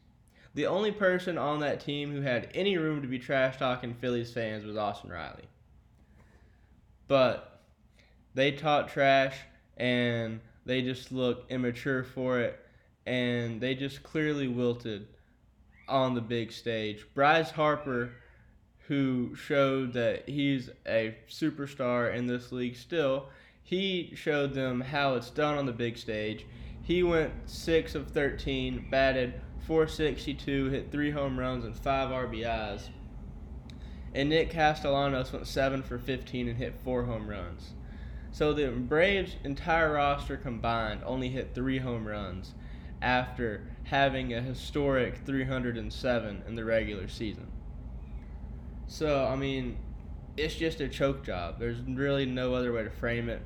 The 0.54 0.66
only 0.66 0.92
person 0.92 1.38
on 1.38 1.60
that 1.60 1.80
team 1.80 2.12
who 2.12 2.22
had 2.22 2.48
any 2.54 2.76
room 2.76 3.02
to 3.02 3.08
be 3.08 3.18
trash 3.18 3.58
talking 3.58 3.94
Phillies 3.94 4.32
fans 4.32 4.64
was 4.64 4.76
Austin 4.76 5.10
Riley. 5.10 5.48
But 7.08 7.62
they 8.34 8.52
talked 8.52 8.92
trash 8.92 9.36
and 9.76 10.40
they 10.64 10.82
just 10.82 11.12
look 11.12 11.44
immature 11.50 12.04
for 12.04 12.40
it 12.40 12.61
and 13.06 13.60
they 13.60 13.74
just 13.74 14.02
clearly 14.02 14.48
wilted 14.48 15.08
on 15.88 16.14
the 16.14 16.20
big 16.20 16.52
stage. 16.52 17.06
Bryce 17.14 17.50
Harper 17.50 18.12
who 18.88 19.34
showed 19.34 19.92
that 19.92 20.28
he's 20.28 20.68
a 20.86 21.16
superstar 21.28 22.14
in 22.14 22.26
this 22.26 22.52
league 22.52 22.76
still. 22.76 23.28
He 23.62 24.12
showed 24.14 24.54
them 24.54 24.80
how 24.80 25.14
it's 25.14 25.30
done 25.30 25.56
on 25.56 25.66
the 25.66 25.72
big 25.72 25.96
stage. 25.96 26.44
He 26.82 27.02
went 27.02 27.32
6 27.46 27.94
of 27.94 28.08
13, 28.10 28.88
batted 28.90 29.40
462, 29.66 30.70
hit 30.70 30.90
3 30.90 31.10
home 31.12 31.38
runs 31.38 31.64
and 31.64 31.76
5 31.76 32.10
RBIs. 32.10 32.88
And 34.14 34.28
Nick 34.28 34.50
Castellanos 34.50 35.32
went 35.32 35.46
7 35.46 35.82
for 35.82 35.98
15 35.98 36.48
and 36.48 36.58
hit 36.58 36.74
4 36.82 37.04
home 37.04 37.28
runs. 37.28 37.74
So 38.32 38.52
the 38.52 38.68
Braves' 38.68 39.36
entire 39.44 39.92
roster 39.92 40.36
combined 40.36 41.02
only 41.06 41.28
hit 41.28 41.54
3 41.54 41.78
home 41.78 42.06
runs 42.06 42.52
after 43.02 43.62
having 43.84 44.32
a 44.32 44.40
historic 44.40 45.18
307 45.26 46.42
in 46.46 46.54
the 46.54 46.64
regular 46.64 47.08
season. 47.08 47.48
So, 48.86 49.26
I 49.26 49.36
mean, 49.36 49.76
it's 50.36 50.54
just 50.54 50.80
a 50.80 50.88
choke 50.88 51.24
job. 51.24 51.58
There's 51.58 51.80
really 51.80 52.24
no 52.24 52.54
other 52.54 52.72
way 52.72 52.84
to 52.84 52.90
frame 52.90 53.28
it. 53.28 53.42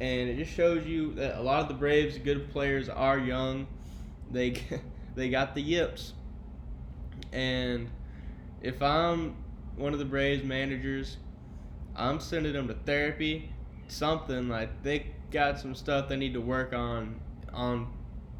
And 0.00 0.30
it 0.30 0.36
just 0.36 0.52
shows 0.52 0.86
you 0.86 1.14
that 1.14 1.38
a 1.38 1.42
lot 1.42 1.62
of 1.62 1.68
the 1.68 1.74
Braves' 1.74 2.18
good 2.18 2.50
players 2.50 2.88
are 2.88 3.18
young. 3.18 3.66
They 4.30 4.62
they 5.14 5.28
got 5.28 5.54
the 5.54 5.60
yips. 5.60 6.14
And 7.32 7.88
if 8.62 8.82
I'm 8.82 9.36
one 9.76 9.92
of 9.92 9.98
the 9.98 10.04
Braves 10.04 10.44
managers, 10.44 11.18
I'm 11.94 12.20
sending 12.20 12.52
them 12.52 12.68
to 12.68 12.74
therapy, 12.74 13.50
something 13.88 14.48
like 14.48 14.82
they 14.82 15.06
got 15.30 15.58
some 15.60 15.74
stuff 15.74 16.08
they 16.08 16.16
need 16.16 16.34
to 16.34 16.40
work 16.40 16.72
on 16.72 17.20
on 17.52 17.92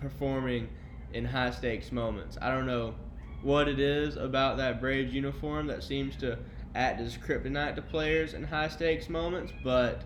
performing 0.03 0.69
in 1.15 1.25
high 1.25 1.51
stakes 1.51 1.91
moments. 1.91 2.37
I 2.43 2.51
don't 2.51 2.67
know 2.67 2.95
what 3.43 3.69
it 3.69 3.81
is 3.81 4.17
about 4.17 4.59
that 4.59 4.81
Braves 4.81 5.15
uniform 5.15 5.67
that 5.69 5.83
seems 5.83 6.17
to 6.17 6.39
act 6.75 7.01
as 7.01 7.17
kryptonite 7.17 7.77
to 7.77 7.83
players 7.83 8.35
in 8.35 8.45
high 8.45 8.69
stakes 8.69 9.09
moments, 9.09 9.53
but 9.65 10.03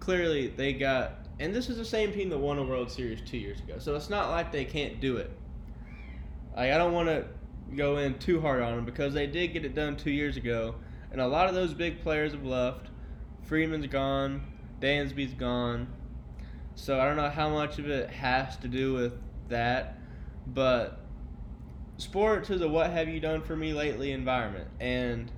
clearly 0.00 0.48
they 0.48 0.72
got 0.72 1.26
and 1.38 1.54
this 1.54 1.68
is 1.68 1.76
the 1.76 1.84
same 1.84 2.12
team 2.12 2.30
that 2.30 2.38
won 2.38 2.58
a 2.58 2.62
World 2.62 2.90
Series 2.90 3.20
two 3.20 3.36
years 3.36 3.60
ago. 3.60 3.74
So 3.78 3.94
it's 3.94 4.08
not 4.08 4.30
like 4.30 4.52
they 4.52 4.64
can't 4.64 5.00
do 5.00 5.18
it. 5.18 5.30
Like, 6.56 6.72
I 6.72 6.78
don't 6.78 6.94
want 6.94 7.08
to 7.08 7.26
go 7.74 7.98
in 7.98 8.18
too 8.18 8.40
hard 8.40 8.62
on 8.62 8.74
them 8.74 8.84
because 8.86 9.12
they 9.12 9.26
did 9.26 9.48
get 9.48 9.64
it 9.64 9.74
done 9.74 9.96
two 9.96 10.10
years 10.10 10.38
ago, 10.38 10.76
and 11.12 11.20
a 11.20 11.26
lot 11.26 11.48
of 11.48 11.54
those 11.54 11.74
big 11.74 12.00
players 12.02 12.32
have 12.32 12.44
left. 12.44 12.88
Freeman's 13.42 13.86
gone, 13.86 14.42
Dansby's 14.80 15.34
gone. 15.34 15.88
So 16.74 16.98
I 16.98 17.04
don't 17.04 17.16
know 17.16 17.30
how 17.30 17.50
much 17.50 17.78
of 17.78 17.88
it 17.88 18.10
has 18.10 18.56
to 18.58 18.68
do 18.68 18.94
with 18.94 19.12
that, 19.48 19.98
but 20.46 21.00
sports 21.98 22.50
is 22.50 22.60
a 22.60 22.68
what 22.68 22.90
have 22.90 23.08
you 23.08 23.20
done 23.20 23.42
for 23.42 23.56
me 23.56 23.72
lately 23.72 24.12
environment. 24.12 24.68
And 24.80 25.30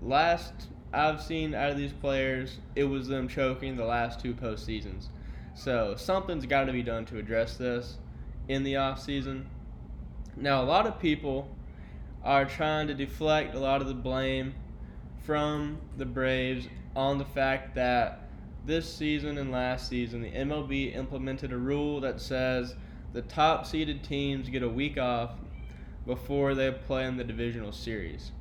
last 0.00 0.52
I've 0.92 1.22
seen 1.22 1.54
out 1.54 1.70
of 1.70 1.78
these 1.78 1.92
players, 1.92 2.58
it 2.76 2.84
was 2.84 3.08
them 3.08 3.26
choking 3.26 3.76
the 3.76 3.84
last 3.84 4.20
two 4.20 4.34
postseasons. 4.34 5.06
So 5.54 5.94
something's 5.96 6.46
got 6.46 6.64
to 6.64 6.72
be 6.72 6.82
done 6.82 7.06
to 7.06 7.18
address 7.18 7.56
this 7.56 7.96
in 8.48 8.62
the 8.62 8.76
off 8.76 9.00
season. 9.00 9.48
Now, 10.36 10.62
a 10.62 10.64
lot 10.64 10.86
of 10.86 10.98
people 10.98 11.48
are 12.22 12.44
trying 12.44 12.88
to 12.88 12.94
deflect 12.94 13.54
a 13.54 13.58
lot 13.58 13.80
of 13.80 13.88
the 13.88 13.94
blame 13.94 14.54
from 15.24 15.78
the 15.96 16.04
Braves 16.04 16.68
on 16.94 17.18
the 17.18 17.24
fact 17.24 17.74
that 17.74 18.28
this 18.64 18.92
season 18.92 19.38
and 19.38 19.50
last 19.50 19.88
season, 19.88 20.22
the 20.22 20.30
MLB 20.30 20.94
implemented 20.94 21.52
a 21.52 21.56
rule 21.56 22.00
that 22.00 22.20
says 22.20 22.74
the 23.12 23.22
top 23.22 23.66
seeded 23.66 24.02
teams 24.02 24.48
get 24.48 24.62
a 24.62 24.68
week 24.68 24.98
off 24.98 25.32
before 26.06 26.54
they 26.54 26.70
play 26.70 27.04
in 27.04 27.16
the 27.16 27.24
divisional 27.24 27.72
series. 27.72 28.32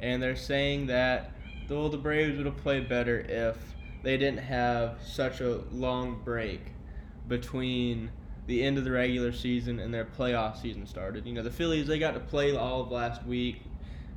And 0.00 0.22
they're 0.22 0.36
saying 0.36 0.86
that 0.86 1.32
though 1.68 1.88
the 1.88 1.98
Braves 1.98 2.36
would 2.36 2.46
have 2.46 2.56
played 2.56 2.88
better 2.88 3.20
if 3.20 3.56
they 4.02 4.16
didn't 4.16 4.40
have 4.40 4.98
such 5.04 5.40
a 5.40 5.62
long 5.70 6.20
break 6.24 6.60
between 7.28 8.10
the 8.46 8.62
end 8.62 8.78
of 8.78 8.84
the 8.84 8.90
regular 8.90 9.32
season 9.32 9.78
and 9.78 9.92
their 9.92 10.04
playoff 10.04 10.60
season 10.60 10.86
started. 10.86 11.26
You 11.26 11.34
know, 11.34 11.42
the 11.42 11.50
Phillies 11.50 11.86
they 11.86 11.98
got 11.98 12.14
to 12.14 12.20
play 12.20 12.56
all 12.56 12.80
of 12.80 12.90
last 12.90 13.24
week, 13.24 13.62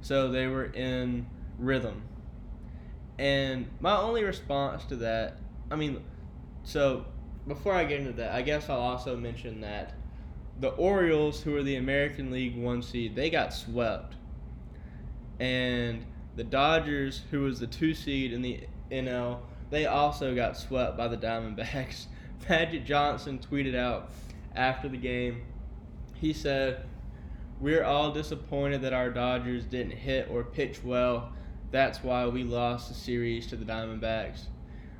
so 0.01 0.31
they 0.31 0.47
were 0.47 0.65
in 0.65 1.27
rhythm. 1.59 2.01
And 3.19 3.67
my 3.79 3.95
only 3.95 4.23
response 4.23 4.85
to 4.85 4.95
that, 4.97 5.37
I 5.69 5.75
mean, 5.75 6.03
so 6.63 7.05
before 7.47 7.73
I 7.73 7.83
get 7.83 7.99
into 7.99 8.13
that, 8.13 8.31
I 8.33 8.41
guess 8.41 8.69
I'll 8.69 8.79
also 8.79 9.17
mention 9.17 9.61
that 9.61 9.93
the 10.59 10.69
Orioles, 10.69 11.41
who 11.41 11.55
are 11.57 11.63
the 11.63 11.75
American 11.75 12.31
League 12.31 12.55
one 12.55 12.81
seed, 12.81 13.15
they 13.15 13.29
got 13.29 13.53
swept. 13.53 14.15
And 15.39 16.05
the 16.35 16.43
Dodgers, 16.43 17.21
who 17.31 17.41
was 17.41 17.59
the 17.59 17.67
two 17.67 17.93
seed 17.93 18.33
in 18.33 18.41
the 18.41 18.61
NL, 18.91 19.39
they 19.71 19.85
also 19.85 20.35
got 20.35 20.57
swept 20.57 20.97
by 20.97 21.07
the 21.07 21.17
Diamondbacks. 21.17 22.05
Magic 22.49 22.85
Johnson 22.85 23.39
tweeted 23.39 23.75
out 23.75 24.11
after 24.55 24.87
the 24.87 24.97
game. 24.97 25.41
He 26.13 26.33
said, 26.33 26.83
We're 27.59 27.83
all 27.83 28.11
disappointed 28.11 28.81
that 28.83 28.93
our 28.93 29.09
Dodgers 29.09 29.65
didn't 29.65 29.97
hit 29.97 30.29
or 30.29 30.43
pitch 30.43 30.83
well. 30.83 31.31
That's 31.71 32.03
why 32.03 32.27
we 32.27 32.43
lost 32.43 32.89
the 32.89 32.93
series 32.93 33.47
to 33.47 33.55
the 33.55 33.65
Diamondbacks. 33.65 34.43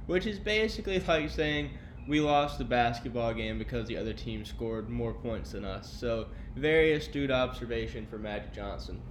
Which 0.08 0.26
is 0.26 0.40
basically 0.40 1.00
like 1.00 1.30
saying 1.30 1.70
we 2.08 2.20
lost 2.20 2.58
the 2.58 2.66
basketball 2.66 3.34
game 3.34 3.58
because 3.58 3.88
the 3.88 3.98
other 3.98 4.14
team 4.14 4.46
scored 4.46 4.90
more 4.90 5.14
points 5.14 5.52
than 5.52 5.64
us. 5.64 5.92
So, 5.92 6.28
very 6.56 6.94
astute 6.94 7.32
observation 7.32 8.06
for 8.08 8.18
Magic 8.18 8.54
Johnson. 8.54 9.02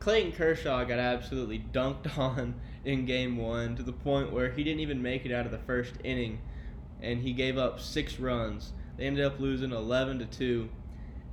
Clayton 0.00 0.32
Kershaw 0.32 0.84
got 0.84 0.98
absolutely 0.98 1.64
dunked 1.72 2.18
on 2.18 2.54
in 2.84 3.04
game 3.04 3.36
one 3.36 3.76
to 3.76 3.82
the 3.82 3.92
point 3.92 4.32
where 4.32 4.50
he 4.50 4.62
didn't 4.62 4.80
even 4.80 5.02
make 5.02 5.24
it 5.24 5.32
out 5.32 5.46
of 5.46 5.52
the 5.52 5.58
first 5.58 5.94
inning 6.04 6.40
and 7.00 7.20
he 7.20 7.32
gave 7.32 7.58
up 7.58 7.80
six 7.80 8.18
runs. 8.18 8.72
They 8.96 9.06
ended 9.06 9.24
up 9.24 9.38
losing 9.38 9.72
11 9.72 10.18
to 10.20 10.26
2. 10.26 10.68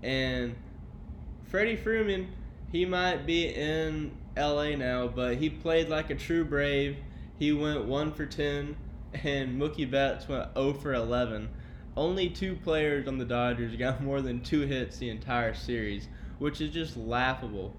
And 0.03 0.55
Freddie 1.43 1.75
Freeman, 1.75 2.31
he 2.71 2.85
might 2.85 3.25
be 3.25 3.47
in 3.47 4.11
LA 4.37 4.75
now, 4.75 5.07
but 5.07 5.37
he 5.37 5.49
played 5.49 5.89
like 5.89 6.09
a 6.09 6.15
true 6.15 6.45
Brave. 6.45 6.97
He 7.39 7.51
went 7.51 7.85
1 7.85 8.13
for 8.13 8.25
10, 8.25 8.75
and 9.23 9.59
Mookie 9.59 9.89
Betts 9.89 10.27
went 10.27 10.53
0 10.53 10.73
for 10.73 10.93
11. 10.93 11.49
Only 11.97 12.29
two 12.29 12.55
players 12.55 13.07
on 13.07 13.17
the 13.17 13.25
Dodgers 13.25 13.75
got 13.77 14.03
more 14.03 14.21
than 14.21 14.41
two 14.41 14.61
hits 14.61 14.97
the 14.97 15.09
entire 15.09 15.53
series, 15.53 16.07
which 16.39 16.61
is 16.61 16.71
just 16.71 16.97
laughable 16.97 17.73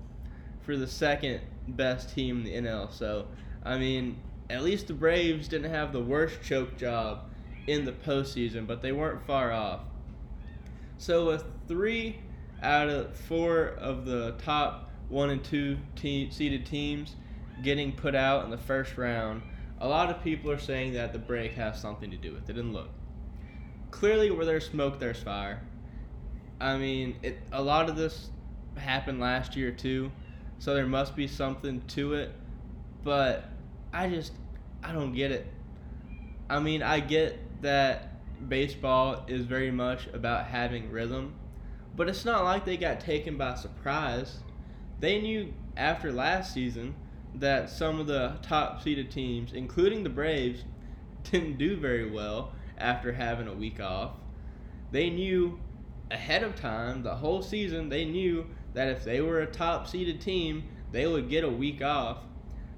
for 0.62 0.76
the 0.76 0.87
second 0.87 1.40
best 1.69 2.14
team 2.14 2.38
in 2.38 2.64
the 2.64 2.69
NL. 2.69 2.93
So, 2.93 3.26
I 3.62 3.78
mean, 3.78 4.16
at 4.49 4.62
least 4.62 4.88
the 4.88 4.95
Braves 4.95 5.49
didn't 5.49 5.71
have 5.71 5.93
the 5.93 6.02
worst 6.02 6.43
choke 6.43 6.76
job 6.76 7.21
in 7.66 7.85
the 7.85 7.93
postseason, 7.93 8.66
but 8.66 8.83
they 8.83 8.93
weren't 8.93 9.26
far 9.26 9.52
off. 9.52 9.81
So, 10.99 11.26
with 11.26 11.45
three 11.69 12.21
out 12.62 12.88
of 12.88 13.14
four 13.16 13.66
of 13.78 14.07
the 14.07 14.35
top 14.38 14.90
one 15.09 15.31
and 15.31 15.45
two 15.45 15.78
te- 15.95 16.31
seeded 16.31 16.64
teams 16.66 17.16
getting 17.62 17.93
put 17.93 18.14
out 18.14 18.45
in 18.45 18.50
the 18.50 18.59
first 18.59 18.97
round, 18.97 19.43
a 19.80 19.88
lot 19.88 20.11
of 20.11 20.23
people 20.23 20.50
are 20.50 20.59
saying 20.59 20.95
that 20.95 21.12
the 21.12 21.18
break 21.18 21.52
has 21.54 21.80
something 21.80 22.11
to 22.11 22.16
do 22.16 22.33
with 22.33 22.49
it. 22.49 22.56
And 22.56 22.73
look, 22.73 22.88
clearly, 23.90 24.30
where 24.30 24.47
there's 24.47 24.66
smoke, 24.66 24.99
there's 24.99 25.23
fire. 25.23 25.62
I 26.61 26.78
mean, 26.78 27.16
it, 27.23 27.38
a 27.52 27.62
lot 27.62 27.88
of 27.88 27.97
this 27.97 28.30
happened 28.76 29.21
last 29.21 29.56
year 29.56 29.71
too 29.71 30.11
so 30.59 30.75
there 30.75 30.87
must 30.87 31.14
be 31.14 31.26
something 31.26 31.83
to 31.88 32.14
it. 32.14 32.33
But 33.04 33.45
I 33.92 34.09
just 34.09 34.33
I 34.83 34.92
don't 34.92 35.12
get 35.12 35.30
it. 35.30 35.47
I 36.49 36.61
mean, 36.61 36.83
I 36.83 37.00
get 37.00 37.38
that 37.62 38.11
baseball 38.49 39.25
is 39.26 39.45
very 39.45 39.71
much 39.71 40.06
about 40.09 40.47
having 40.47 40.90
rhythm, 40.90 41.35
but 41.95 42.09
it's 42.09 42.25
not 42.25 42.45
like 42.45 42.64
they 42.64 42.76
got 42.76 43.00
taken 43.00 43.37
by 43.37 43.54
surprise. 43.54 44.38
They 45.00 45.21
knew 45.21 45.52
after 45.76 46.12
last 46.12 46.54
season 46.54 46.95
that 47.40 47.71
some 47.71 48.00
of 48.00 48.07
the 48.07 48.38
top 48.43 48.83
seeded 48.83 49.11
teams, 49.11 49.52
including 49.52 50.02
the 50.02 50.11
Braves, 50.11 50.64
didn't 51.31 51.59
do 51.59 51.76
very 51.76 52.09
well 52.09 52.52
after 52.78 53.12
having 53.12 53.49
a 53.49 53.52
week 53.52 53.81
off. 53.81 54.12
They 54.93 55.11
knew 55.11 55.61
ahead 56.11 56.43
of 56.43 56.55
time, 56.55 57.02
the 57.02 57.16
whole 57.16 57.43
season, 57.43 57.88
they 57.88 58.05
knew 58.05 58.47
that 58.75 58.88
if 58.88 59.05
they 59.05 59.21
were 59.21 59.40
a 59.40 59.47
top 59.47 59.88
seeded 59.88 60.21
team, 60.21 60.64
they 60.93 61.07
would 61.07 61.28
get 61.28 61.45
a 61.45 61.49
week 61.49 61.83
off. 61.83 62.19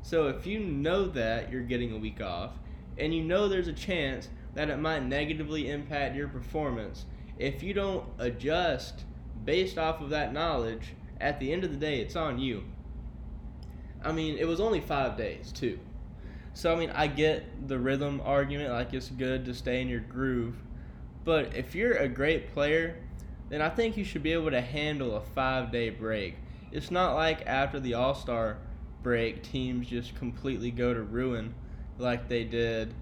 So 0.02 0.28
if 0.28 0.46
you 0.46 0.60
know 0.60 1.06
that 1.08 1.52
you're 1.52 1.62
getting 1.62 1.92
a 1.92 1.98
week 1.98 2.20
off, 2.20 2.52
and 2.96 3.14
you 3.14 3.22
know 3.22 3.48
there's 3.48 3.68
a 3.68 3.72
chance 3.72 4.28
that 4.54 4.70
it 4.70 4.78
might 4.78 5.04
negatively 5.04 5.70
impact 5.70 6.16
your 6.16 6.28
performance, 6.28 7.04
if 7.38 7.62
you 7.62 7.74
don't 7.74 8.04
adjust 8.18 9.04
based 9.44 9.78
off 9.78 10.00
of 10.00 10.10
that 10.10 10.32
knowledge, 10.32 10.94
at 11.20 11.38
the 11.38 11.52
end 11.52 11.64
of 11.64 11.70
the 11.70 11.76
day, 11.76 12.00
it's 12.00 12.16
on 12.16 12.38
you. 12.38 12.64
I 14.02 14.12
mean, 14.12 14.38
it 14.38 14.46
was 14.46 14.60
only 14.60 14.80
five 14.80 15.16
days, 15.16 15.52
too. 15.52 15.78
So, 16.54 16.72
I 16.72 16.76
mean, 16.76 16.90
I 16.90 17.06
get 17.06 17.68
the 17.68 17.78
rhythm 17.78 18.20
argument, 18.24 18.72
like 18.72 18.94
it's 18.94 19.10
good 19.10 19.44
to 19.44 19.54
stay 19.54 19.80
in 19.80 19.88
your 19.88 20.00
groove. 20.00 20.56
But 21.24 21.54
if 21.54 21.74
you're 21.74 21.94
a 21.94 22.08
great 22.08 22.52
player 22.52 22.96
then 23.48 23.62
I 23.62 23.68
think 23.68 23.96
you 23.96 24.04
should 24.04 24.22
be 24.22 24.32
able 24.32 24.50
to 24.50 24.60
handle 24.60 25.16
a 25.16 25.20
five 25.20 25.70
day 25.70 25.90
break. 25.90 26.36
It's 26.70 26.90
not 26.90 27.14
like 27.14 27.46
after 27.46 27.80
the 27.80 27.94
All 27.94 28.14
Star 28.14 28.58
break, 29.02 29.42
teams 29.42 29.88
just 29.88 30.14
completely 30.14 30.70
go 30.70 30.92
to 30.92 31.02
ruin 31.02 31.54
like 31.98 32.28
they 32.28 32.44
did 32.44 32.94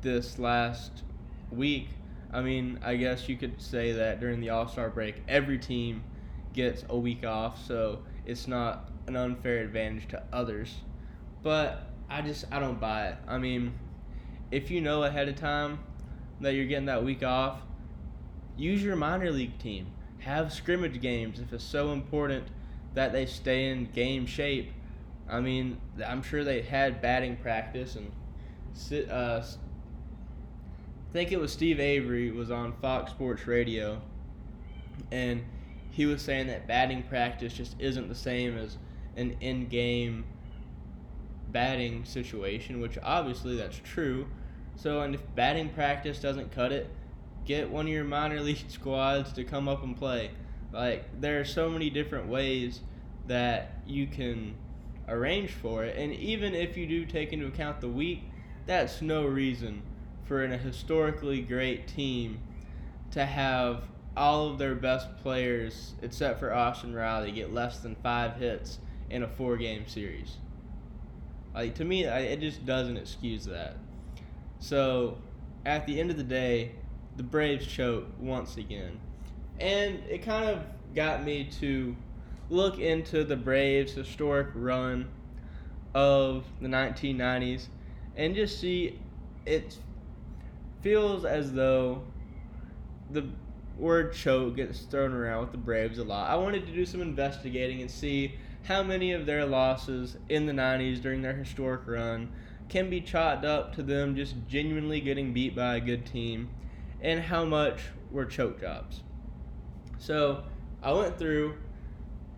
this 0.00 0.38
last 0.38 1.02
week. 1.50 1.90
I 2.32 2.40
mean, 2.40 2.78
I 2.82 2.96
guess 2.96 3.28
you 3.28 3.36
could 3.36 3.60
say 3.60 3.92
that 3.92 4.20
during 4.20 4.40
the 4.40 4.50
All 4.50 4.66
Star 4.66 4.88
break, 4.88 5.22
every 5.28 5.58
team 5.58 6.02
gets 6.52 6.84
a 6.88 6.96
week 6.96 7.24
off, 7.24 7.64
so 7.64 8.00
it's 8.24 8.48
not 8.48 8.88
an 9.06 9.16
unfair 9.16 9.58
advantage 9.58 10.08
to 10.08 10.22
others. 10.32 10.76
But 11.42 11.90
I 12.08 12.22
just 12.22 12.44
I 12.50 12.58
don't 12.58 12.80
buy 12.80 13.08
it. 13.08 13.16
I 13.26 13.38
mean, 13.38 13.74
if 14.50 14.70
you 14.70 14.80
know 14.80 15.04
ahead 15.04 15.28
of 15.28 15.36
time 15.36 15.78
that 16.40 16.54
you're 16.54 16.66
getting 16.66 16.86
that 16.86 17.04
week 17.04 17.22
off, 17.22 17.60
use 18.56 18.82
your 18.82 18.96
minor 18.96 19.30
league 19.30 19.58
team. 19.58 19.86
Have 20.20 20.52
scrimmage 20.52 21.00
games 21.00 21.38
if 21.38 21.52
it's 21.52 21.64
so 21.64 21.92
important 21.92 22.48
that 22.94 23.12
they 23.12 23.26
stay 23.26 23.70
in 23.70 23.86
game 23.92 24.26
shape. 24.26 24.72
I 25.28 25.40
mean, 25.40 25.78
I'm 26.04 26.22
sure 26.22 26.44
they 26.44 26.62
had 26.62 27.02
batting 27.02 27.36
practice 27.36 27.96
and 27.96 28.10
sit. 28.72 29.10
uh, 29.10 29.42
I 29.42 31.12
think 31.12 31.30
it 31.30 31.38
was 31.38 31.52
Steve 31.52 31.78
Avery 31.78 32.30
was 32.30 32.50
on 32.50 32.72
Fox 32.80 33.12
Sports 33.12 33.46
Radio, 33.46 34.00
and 35.12 35.44
he 35.90 36.06
was 36.06 36.22
saying 36.22 36.48
that 36.48 36.66
batting 36.66 37.02
practice 37.04 37.52
just 37.52 37.76
isn't 37.78 38.08
the 38.08 38.14
same 38.14 38.58
as 38.58 38.78
an 39.16 39.36
in-game 39.40 40.24
batting 41.54 42.04
situation, 42.04 42.80
which 42.80 42.98
obviously 43.02 43.56
that's 43.56 43.80
true. 43.82 44.26
So, 44.76 45.00
and 45.00 45.14
if 45.14 45.22
batting 45.34 45.70
practice 45.70 46.18
doesn't 46.18 46.50
cut 46.52 46.72
it, 46.72 46.90
get 47.44 47.70
one 47.70 47.86
of 47.86 47.92
your 47.92 48.04
minor 48.04 48.40
league 48.42 48.68
squads 48.68 49.32
to 49.32 49.44
come 49.44 49.68
up 49.68 49.82
and 49.82 49.96
play. 49.96 50.30
Like 50.72 51.20
there 51.20 51.40
are 51.40 51.44
so 51.44 51.70
many 51.70 51.88
different 51.88 52.28
ways 52.28 52.80
that 53.28 53.78
you 53.86 54.06
can 54.06 54.56
arrange 55.08 55.52
for 55.52 55.84
it, 55.84 55.96
and 55.96 56.12
even 56.14 56.54
if 56.54 56.76
you 56.76 56.86
do 56.86 57.06
take 57.06 57.32
into 57.32 57.46
account 57.46 57.80
the 57.80 57.88
week, 57.88 58.22
that's 58.66 59.00
no 59.00 59.26
reason 59.26 59.82
for 60.24 60.42
an, 60.42 60.52
a 60.52 60.58
historically 60.58 61.40
great 61.40 61.86
team 61.86 62.38
to 63.12 63.24
have 63.24 63.84
all 64.16 64.48
of 64.48 64.58
their 64.58 64.74
best 64.74 65.16
players, 65.18 65.94
except 66.02 66.40
for 66.40 66.52
Austin 66.52 66.94
Riley, 66.94 67.30
get 67.30 67.52
less 67.52 67.78
than 67.80 67.94
five 67.96 68.36
hits 68.36 68.78
in 69.10 69.22
a 69.22 69.28
four-game 69.28 69.86
series. 69.86 70.36
Like 71.54 71.74
to 71.76 71.84
me, 71.84 72.04
it 72.04 72.40
just 72.40 72.66
doesn't 72.66 72.96
excuse 72.96 73.44
that. 73.44 73.76
So, 74.58 75.18
at 75.64 75.86
the 75.86 76.00
end 76.00 76.10
of 76.10 76.16
the 76.16 76.24
day, 76.24 76.72
the 77.16 77.22
Braves 77.22 77.66
choke 77.66 78.06
once 78.18 78.56
again, 78.56 78.98
and 79.60 80.00
it 80.08 80.22
kind 80.22 80.48
of 80.48 80.64
got 80.94 81.22
me 81.22 81.44
to 81.60 81.94
look 82.50 82.78
into 82.78 83.24
the 83.24 83.36
Braves' 83.36 83.92
historic 83.92 84.48
run 84.54 85.08
of 85.94 86.44
the 86.60 86.68
1990s 86.68 87.68
and 88.16 88.34
just 88.34 88.58
see 88.60 89.00
it 89.46 89.78
feels 90.80 91.24
as 91.24 91.52
though 91.52 92.02
the 93.10 93.24
word 93.78 94.12
choke 94.12 94.56
gets 94.56 94.80
thrown 94.80 95.12
around 95.12 95.42
with 95.42 95.52
the 95.52 95.58
Braves 95.58 95.98
a 95.98 96.04
lot. 96.04 96.30
I 96.30 96.36
wanted 96.36 96.66
to 96.66 96.72
do 96.72 96.84
some 96.84 97.00
investigating 97.00 97.80
and 97.80 97.90
see 97.90 98.36
how 98.64 98.82
many 98.82 99.12
of 99.12 99.26
their 99.26 99.44
losses 99.44 100.16
in 100.28 100.46
the 100.46 100.52
90s 100.52 101.00
during 101.00 101.22
their 101.22 101.34
historic 101.34 101.86
run 101.86 102.32
can 102.68 102.88
be 102.88 103.00
chalked 103.00 103.44
up 103.44 103.74
to 103.74 103.82
them 103.82 104.16
just 104.16 104.34
genuinely 104.48 105.00
getting 105.00 105.32
beat 105.32 105.54
by 105.54 105.76
a 105.76 105.80
good 105.80 106.06
team 106.06 106.50
and 107.00 107.20
how 107.20 107.44
much 107.44 107.82
were 108.10 108.24
choke 108.24 108.60
jobs. 108.60 109.02
So 109.98 110.44
I 110.82 110.92
went 110.92 111.18
through 111.18 111.56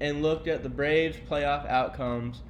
and 0.01 0.23
looked 0.23 0.49
at 0.49 0.63
the 0.63 0.69
Braves' 0.69 1.17
playoff 1.17 1.67
outcomes 1.69 2.43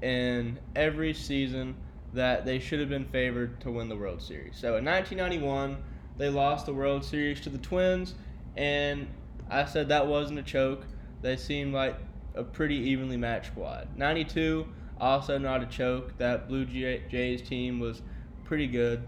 in 0.00 0.60
every 0.74 1.12
season 1.12 1.76
that 2.12 2.44
they 2.44 2.58
should 2.60 2.78
have 2.80 2.88
been 2.88 3.04
favored 3.04 3.60
to 3.60 3.70
win 3.70 3.88
the 3.88 3.96
World 3.96 4.22
Series. 4.22 4.56
So 4.56 4.76
in 4.76 4.84
1991, 4.84 5.78
they 6.16 6.30
lost 6.30 6.66
the 6.66 6.72
World 6.72 7.04
Series 7.04 7.40
to 7.42 7.50
the 7.50 7.58
Twins, 7.58 8.14
and 8.54 9.08
I 9.50 9.64
said 9.64 9.88
that 9.88 10.06
wasn't 10.06 10.38
a 10.38 10.42
choke. 10.42 10.86
They 11.22 11.36
seemed 11.36 11.74
like 11.74 11.98
a 12.36 12.44
pretty 12.44 12.76
evenly 12.76 13.16
matched 13.16 13.48
squad. 13.48 13.88
92, 13.96 14.66
also 15.00 15.38
not 15.38 15.62
a 15.62 15.66
choke. 15.66 16.16
That 16.18 16.48
Blue 16.48 16.64
Jays 16.64 17.42
team 17.42 17.80
was 17.80 18.02
pretty 18.44 18.66
good. 18.66 19.02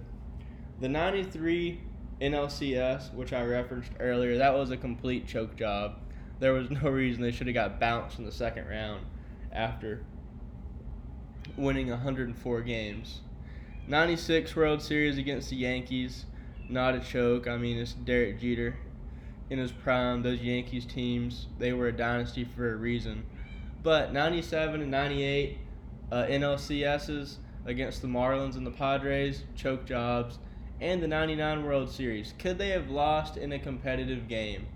The 0.81 0.89
93 0.89 1.81
NLCS, 2.21 3.15
which 3.15 3.33
I 3.33 3.45
referenced 3.45 3.93
earlier, 4.01 4.39
that 4.39 4.55
was 4.55 4.71
a 4.71 4.77
complete 4.77 5.27
choke 5.27 5.57
job. 5.57 5.97
There 6.41 6.53
was 6.53 6.71
no 6.83 6.89
reason 6.89 7.23
they 7.23 7.33
should 7.33 7.47
have 7.47 7.55
got 7.55 7.79
bounced 7.79 8.19
in 8.19 8.25
the 8.25 8.33
second 8.33 8.69
round 8.69 9.05
after 9.53 10.05
winning 11.57 11.91
104 11.91 12.61
games. 12.63 13.21
96 13.87 14.55
World 14.55 14.83
Series 14.83 15.17
against 15.17 15.51
the 15.51 15.57
Yankees, 15.57 16.27
not 16.69 16.95
a 16.95 17.01
choke. 17.01 17.49
I 17.49 17.57
mean, 17.57 17.79
it's 17.79 17.95
Derek 17.95 18.41
Jeter 18.41 18.77
in 19.51 19.59
his 19.59 19.73
prime. 19.73 20.23
Those 20.23 20.41
Yankees 20.41 20.87
teams, 20.87 21.47
they 21.59 21.73
were 21.73 21.89
a 21.89 21.93
dynasty 21.93 22.45
for 22.45 22.73
a 22.73 22.77
reason. 22.77 23.25
But 23.83 24.13
97 24.13 24.83
and 24.83 24.91
98 24.91 25.59
uh, 26.11 26.25
NLCSs 26.25 27.37
against 27.65 28.03
the 28.03 28.09
Marlins 28.09 28.57
and 28.57 28.67
the 28.67 28.71
Padres, 28.71 29.45
choke 29.55 29.87
jobs, 29.87 30.39
and 30.81 31.03
the 31.03 31.09
99 31.09 31.65
World 31.65 31.91
Series. 31.91 32.35
Could 32.39 32.59
they 32.59 32.71
have 32.71 32.89
lost 32.91 33.37
in 33.37 33.53
a 33.53 33.59
competitive 33.59 34.29
game? 34.29 34.67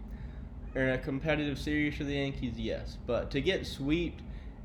Or 0.75 0.83
in 0.83 0.91
a 0.91 0.99
competitive 0.99 1.59
series 1.59 1.97
for 1.97 2.05
the 2.05 2.15
Yankees? 2.15 2.59
Yes. 2.59 2.97
But 3.07 3.31
to 3.33 3.41
get 3.41 3.67
swept 3.67 4.23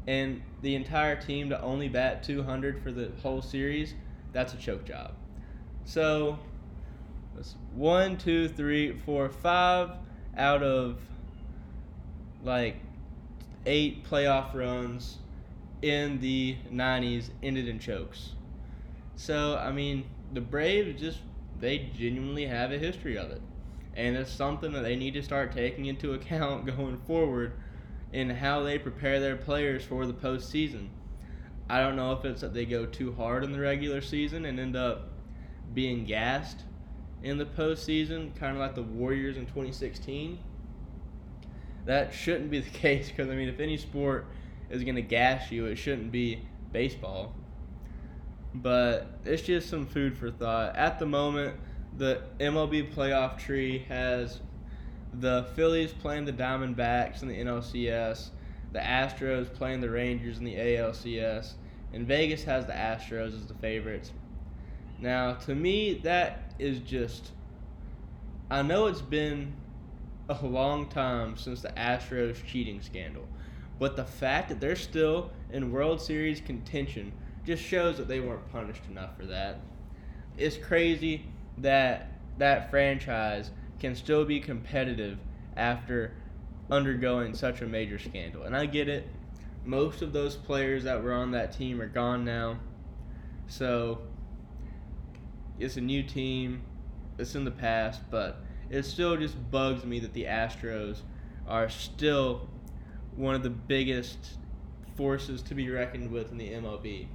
and 0.08 0.41
the 0.62 0.76
entire 0.76 1.15
team 1.15 1.50
to 1.50 1.62
only 1.62 1.89
bat 1.89 2.24
200 2.24 2.82
for 2.82 2.91
the 2.91 3.12
whole 3.22 3.41
series, 3.41 3.93
that's 4.32 4.54
a 4.54 4.58
choke 4.58 4.86
job. 4.86 5.12
So, 5.84 6.39
one, 7.73 8.17
two, 8.17 8.47
three, 8.47 8.93
four, 8.93 9.30
five 9.30 9.91
out 10.36 10.63
of 10.63 11.00
like 12.43 12.78
eight 13.65 14.06
playoff 14.06 14.54
runs 14.54 15.17
in 15.82 16.19
the 16.19 16.58
90s 16.71 17.30
ended 17.43 17.67
in 17.67 17.80
chokes. 17.80 18.34
So, 19.15 19.58
I 19.58 19.71
mean, 19.71 20.06
the 20.34 20.41
Braves 20.41 21.00
just, 21.00 21.19
they 21.60 21.89
genuinely 21.95 22.45
have 22.45 22.71
a 22.71 22.78
history 22.78 23.17
of 23.17 23.32
it. 23.32 23.41
And 23.95 24.15
it's 24.15 24.32
something 24.32 24.73
that 24.73 24.84
they 24.84 24.95
need 24.95 25.13
to 25.15 25.23
start 25.23 25.52
taking 25.52 25.86
into 25.86 26.13
account 26.15 26.65
going 26.65 26.97
forward 26.97 27.54
in 28.13 28.30
how 28.30 28.63
they 28.63 28.80
prepare 28.80 29.19
their 29.19 29.36
players 29.36 29.84
for 29.84 30.06
the 30.06 30.13
postseason. 30.13 30.88
I 31.69 31.82
don't 31.82 31.97
know 31.97 32.13
if 32.13 32.23
it's 32.23 32.41
that 32.41 32.54
they 32.54 32.65
go 32.65 32.86
too 32.86 33.13
hard 33.13 33.43
in 33.43 33.52
the 33.52 33.60
regular 33.60 34.02
season 34.02 34.45
and 34.45 34.60
end 34.60 34.76
up 34.76 35.10
being 35.73 36.06
gassed 36.06 36.63
in 37.23 37.38
the 37.38 37.45
postseason, 37.45 38.36
kind 38.36 38.53
of 38.53 38.60
like 38.60 38.75
the 38.75 38.84
Warriors 38.84 39.38
in 39.38 39.45
2016. 39.45 40.39
That 41.86 42.13
shouldn't 42.13 42.51
be 42.51 42.60
the 42.60 42.69
case 42.77 43.10
because, 43.10 43.30
I 43.30 43.36
mean, 43.36 43.49
if 43.49 43.60
any 43.60 43.77
sport 43.77 44.27
is 44.69 44.84
going 44.84 44.95
to 44.95 45.01
gas 45.01 45.51
you, 45.51 45.65
it 45.65 45.77
shouldn't 45.77 46.12
be 46.12 46.45
baseball. 46.71 47.34
But 48.53 49.19
it's 49.25 49.41
just 49.41 49.69
some 49.69 49.86
food 49.86 50.17
for 50.17 50.32
thought. 50.32 50.75
At 50.75 50.99
the 50.99 51.06
moment, 51.06 51.58
the 51.97 52.21
MLB 52.39 52.93
playoff 52.93 53.38
tree 53.38 53.86
has 53.89 54.39
the 55.13 55.47
Phillies 55.56 55.91
playing 55.93 56.25
the 56.25 56.34
Diamondbacks 56.34 57.21
in 57.21 57.27
the 57.27 57.36
NLCS, 57.36 58.30
the 58.73 58.80
Astros 58.80 59.51
playing 59.53 59.82
the 59.82 59.89
Rangers 59.89 60.38
in 60.38 60.43
the 60.43 60.56
ALCS, 60.56 61.53
and 61.93 62.06
Vegas 62.06 62.43
has 62.43 62.65
the 62.65 62.73
Astros 62.73 63.36
as 63.36 63.47
the 63.47 63.53
favorites. 63.56 64.12
Now, 65.00 65.34
to 65.34 65.56
me, 65.56 65.96
that 66.04 66.54
is 66.60 66.80
just. 66.80 67.32
I 68.50 68.62
know 68.62 68.88
it's 68.88 69.02
been 69.02 69.54
a 70.30 70.46
long 70.46 70.88
time 70.88 71.38
since 71.38 71.62
the 71.62 71.70
Astros 71.70 72.44
cheating 72.46 72.82
scandal, 72.82 73.28
but 73.80 73.96
the 73.96 74.06
fact 74.06 74.50
that 74.50 74.60
they're 74.60 74.76
still 74.76 75.32
in 75.52 75.72
World 75.72 76.02
Series 76.02 76.42
contention 76.42 77.12
just 77.46 77.64
shows 77.64 77.98
that 77.98 78.08
they 78.08 78.20
weren't 78.20 78.50
punished 78.52 78.84
enough 78.90 79.16
for 79.18 79.26
that. 79.26 79.60
It's 80.38 80.58
crazy 80.58 81.26
that 81.60 82.12
that 82.38 82.70
franchise 82.70 83.52
can 83.80 83.96
still 83.96 84.26
be 84.26 84.40
competitive 84.40 85.18
after 85.56 86.14
undergoing 86.70 87.34
such 87.34 87.62
a 87.62 87.66
major 87.66 87.98
scandal. 88.00 88.44
And 88.44 88.56
I 88.56 88.66
get 88.66 88.90
it. 88.90 89.10
Most 89.64 90.02
of 90.02 90.14
those 90.14 90.36
players 90.36 90.84
that 90.84 91.04
were 91.04 91.14
on 91.14 91.32
that 91.32 91.52
team 91.52 91.82
are 91.82 91.88
gone 91.88 92.24
now. 92.24 92.60
So 93.48 94.02
it's 95.60 95.78
a 95.78 95.82
new 95.82 96.04
team. 96.04 96.63
It's 97.17 97.36
in 97.36 97.46
the 97.46 97.52
past, 97.52 98.02
but 98.12 98.43
it 98.70 98.84
still 98.84 99.17
just 99.17 99.36
bugs 99.50 99.86
me 99.86 100.00
that 100.00 100.13
the 100.13 100.26
Astros 100.26 101.00
are 101.48 101.70
still 101.70 102.48
one 103.15 103.34
of 103.34 103.43
the 103.43 103.50
biggest 103.50 104.38
forces 104.96 105.41
to 105.43 105.56
be 105.56 105.70
reckoned 105.70 106.12
with 106.12 106.32
in 106.32 106.38
the 106.38 106.50
MLB. 106.52 107.08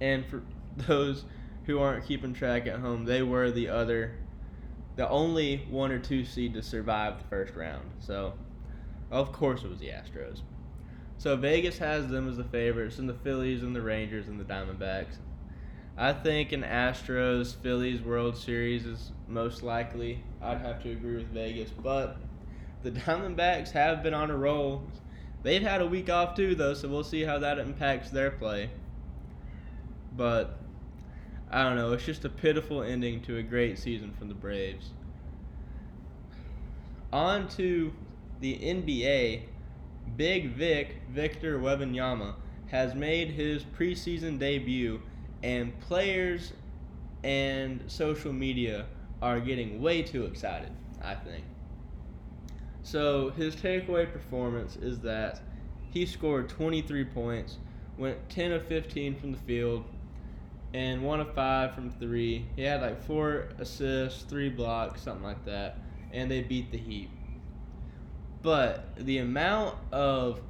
And 0.00 0.24
for 0.26 0.42
those 0.76 1.24
who 1.64 1.80
aren't 1.80 2.06
keeping 2.06 2.34
track 2.34 2.66
at 2.66 2.78
home, 2.78 3.04
they 3.04 3.22
were 3.22 3.50
the 3.50 3.68
other 3.68 4.14
the 4.98 5.08
only 5.08 5.64
one 5.70 5.92
or 5.92 5.98
two 6.00 6.24
seed 6.24 6.54
to 6.54 6.62
survive 6.62 7.18
the 7.18 7.24
first 7.28 7.54
round. 7.54 7.88
So, 8.00 8.34
of 9.12 9.30
course, 9.32 9.62
it 9.62 9.70
was 9.70 9.78
the 9.78 9.90
Astros. 9.90 10.40
So 11.18 11.36
Vegas 11.36 11.78
has 11.78 12.08
them 12.08 12.28
as 12.28 12.36
the 12.36 12.42
favorites, 12.42 12.98
and 12.98 13.08
the 13.08 13.14
Phillies 13.14 13.62
and 13.62 13.76
the 13.76 13.80
Rangers 13.80 14.26
and 14.26 14.40
the 14.40 14.44
Diamondbacks. 14.44 15.18
I 16.00 16.12
think 16.12 16.52
an 16.52 16.62
Astros 16.62 17.56
Phillies 17.56 18.00
World 18.00 18.36
Series 18.36 18.86
is 18.86 19.10
most 19.26 19.64
likely. 19.64 20.22
I'd 20.40 20.60
have 20.60 20.80
to 20.84 20.92
agree 20.92 21.16
with 21.16 21.26
Vegas, 21.32 21.70
but 21.70 22.18
the 22.84 22.92
Diamondbacks 22.92 23.72
have 23.72 24.04
been 24.04 24.14
on 24.14 24.30
a 24.30 24.36
roll. 24.36 24.84
They've 25.42 25.60
had 25.60 25.80
a 25.80 25.86
week 25.86 26.08
off 26.08 26.36
too, 26.36 26.54
though, 26.54 26.74
so 26.74 26.88
we'll 26.88 27.02
see 27.02 27.22
how 27.22 27.40
that 27.40 27.58
impacts 27.58 28.10
their 28.10 28.30
play. 28.30 28.70
But 30.16 30.60
I 31.50 31.64
don't 31.64 31.74
know. 31.74 31.92
It's 31.92 32.04
just 32.04 32.24
a 32.24 32.28
pitiful 32.28 32.80
ending 32.80 33.20
to 33.22 33.38
a 33.38 33.42
great 33.42 33.76
season 33.76 34.12
from 34.12 34.28
the 34.28 34.34
Braves. 34.34 34.90
On 37.12 37.48
to 37.50 37.92
the 38.38 38.54
NBA. 38.54 39.42
Big 40.16 40.52
Vic, 40.52 41.02
Victor 41.10 41.58
Wembanyama, 41.58 42.34
has 42.68 42.94
made 42.94 43.30
his 43.30 43.64
preseason 43.64 44.38
debut, 44.38 45.00
and 45.42 45.78
players 45.80 46.52
and 47.22 47.82
social 47.86 48.32
media 48.32 48.86
are 49.20 49.40
getting 49.40 49.80
way 49.80 50.02
too 50.02 50.24
excited, 50.24 50.70
I 51.02 51.14
think. 51.14 51.44
So 52.82 53.30
his 53.30 53.54
takeaway 53.56 54.10
performance 54.10 54.76
is 54.76 55.00
that 55.00 55.42
he 55.90 56.06
scored 56.06 56.48
23 56.48 57.04
points, 57.04 57.58
went 57.96 58.28
10 58.30 58.52
of 58.52 58.66
15 58.66 59.16
from 59.16 59.32
the 59.32 59.38
field, 59.38 59.84
and 60.74 61.02
one 61.02 61.20
of 61.20 61.34
five 61.34 61.74
from 61.74 61.90
three. 61.90 62.46
He 62.56 62.62
had 62.62 62.82
like 62.82 63.02
four 63.02 63.48
assists, 63.58 64.22
three 64.22 64.48
blocks, 64.48 65.02
something 65.02 65.24
like 65.24 65.44
that, 65.46 65.78
and 66.12 66.30
they 66.30 66.42
beat 66.42 66.70
the 66.70 66.78
Heat. 66.78 67.10
But 68.42 68.94
the 68.96 69.18
amount 69.18 69.76
of 69.92 70.40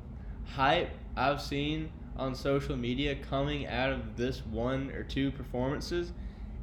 hype 0.45 0.91
I've 1.17 1.41
seen 1.41 1.91
on 2.19 2.35
social 2.35 2.77
media 2.77 3.15
coming 3.15 3.67
out 3.67 3.93
of 3.93 4.17
this 4.17 4.45
one 4.45 4.91
or 4.91 5.03
two 5.03 5.31
performances, 5.31 6.13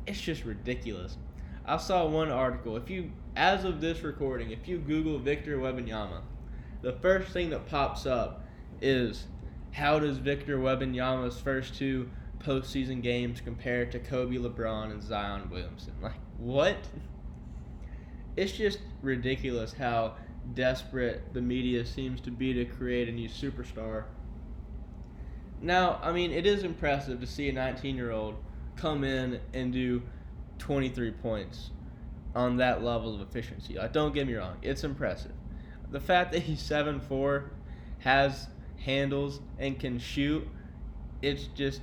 it's 0.05 0.19
just 0.19 0.43
ridiculous. 0.43 1.17
I 1.65 1.77
saw 1.77 2.05
one 2.05 2.29
article. 2.29 2.77
If 2.77 2.89
you, 2.89 3.11
as 3.35 3.63
of 3.63 3.81
this 3.81 4.03
recording, 4.03 4.51
if 4.51 4.67
you 4.67 4.77
Google 4.77 5.17
Victor 5.17 5.57
Wembanyama, 5.57 6.21
the 6.81 6.93
first 6.93 7.31
thing 7.31 7.49
that 7.49 7.67
pops 7.67 8.05
up 8.05 8.45
is 8.81 9.25
how 9.71 9.99
does 9.99 10.17
Victor 10.17 10.57
Wembanyama's 10.59 11.39
first 11.39 11.75
two 11.75 12.09
postseason 12.39 13.01
games 13.01 13.41
compare 13.41 13.85
to 13.87 13.99
Kobe 13.99 14.35
LeBron 14.35 14.91
and 14.91 15.01
Zion 15.01 15.49
Williamson? 15.49 15.93
Like 16.01 16.13
what? 16.37 16.77
It's 18.35 18.51
just 18.51 18.79
ridiculous 19.01 19.73
how 19.73 20.15
desperate 20.53 21.33
the 21.33 21.41
media 21.41 21.85
seems 21.85 22.21
to 22.21 22.31
be 22.31 22.53
to 22.53 22.65
create 22.65 23.09
a 23.09 23.11
new 23.11 23.29
superstar. 23.29 24.03
Now, 25.61 25.99
I 26.01 26.11
mean, 26.11 26.31
it 26.31 26.45
is 26.45 26.63
impressive 26.63 27.19
to 27.21 27.27
see 27.27 27.49
a 27.49 27.53
19 27.53 27.95
year 27.95 28.11
old 28.11 28.35
come 28.75 29.03
in 29.03 29.39
and 29.53 29.71
do 29.71 30.01
23 30.59 31.11
points 31.11 31.71
on 32.35 32.57
that 32.57 32.83
level 32.83 33.15
of 33.15 33.21
efficiency. 33.21 33.75
Like, 33.75 33.93
don't 33.93 34.13
get 34.13 34.27
me 34.27 34.35
wrong, 34.35 34.57
it's 34.61 34.83
impressive. 34.83 35.31
The 35.89 35.99
fact 35.99 36.33
that 36.33 36.43
he's 36.43 36.61
7 36.61 36.99
4, 36.99 37.51
has 37.99 38.47
handles, 38.79 39.39
and 39.57 39.79
can 39.79 39.97
shoot, 39.99 40.47
it's 41.21 41.47
just, 41.47 41.81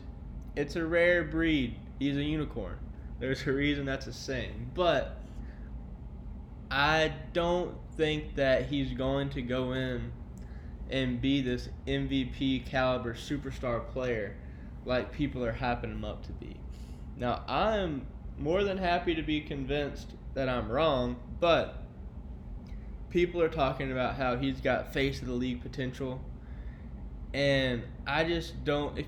it's 0.55 0.77
a 0.77 0.85
rare 0.85 1.25
breed. 1.25 1.77
He's 1.99 2.17
a 2.17 2.23
unicorn. 2.23 2.77
There's 3.19 3.47
a 3.47 3.53
reason 3.53 3.87
that's 3.87 4.07
a 4.07 4.13
saying. 4.13 4.71
But 4.75 5.17
I 6.71 7.13
don't 7.33 7.77
think 7.97 8.35
that 8.37 8.67
he's 8.67 8.93
going 8.93 9.31
to 9.31 9.43
go 9.43 9.73
in 9.73 10.13
and 10.91 11.21
be 11.21 11.41
this 11.41 11.69
MVP 11.87 12.67
caliber 12.67 13.15
superstar 13.15 13.87
player 13.89 14.37
like 14.85 15.13
people 15.13 15.45
are 15.45 15.53
hyping 15.53 15.93
him 15.93 16.05
up 16.05 16.25
to 16.27 16.33
be. 16.33 16.57
Now, 17.17 17.43
I'm 17.47 18.07
more 18.39 18.65
than 18.65 18.79
happy 18.79 19.15
to 19.15 19.23
be 19.23 19.41
convinced 19.41 20.13
that 20.35 20.49
I'm 20.49 20.71
wrong, 20.71 21.17
but 21.41 21.83
people 23.11 23.41
are 23.43 23.49
talking 23.49 23.93
about 23.93 24.17
how 24.17 24.37
he's 24.37 24.61
got 24.61 24.93
face 24.93 25.21
of 25.21 25.29
the 25.29 25.35
league 25.35 25.63
potential. 25.63 26.21
And 27.35 27.83
I 28.07 28.25
just 28.25 28.65
don't. 28.65 28.99
If, 28.99 29.07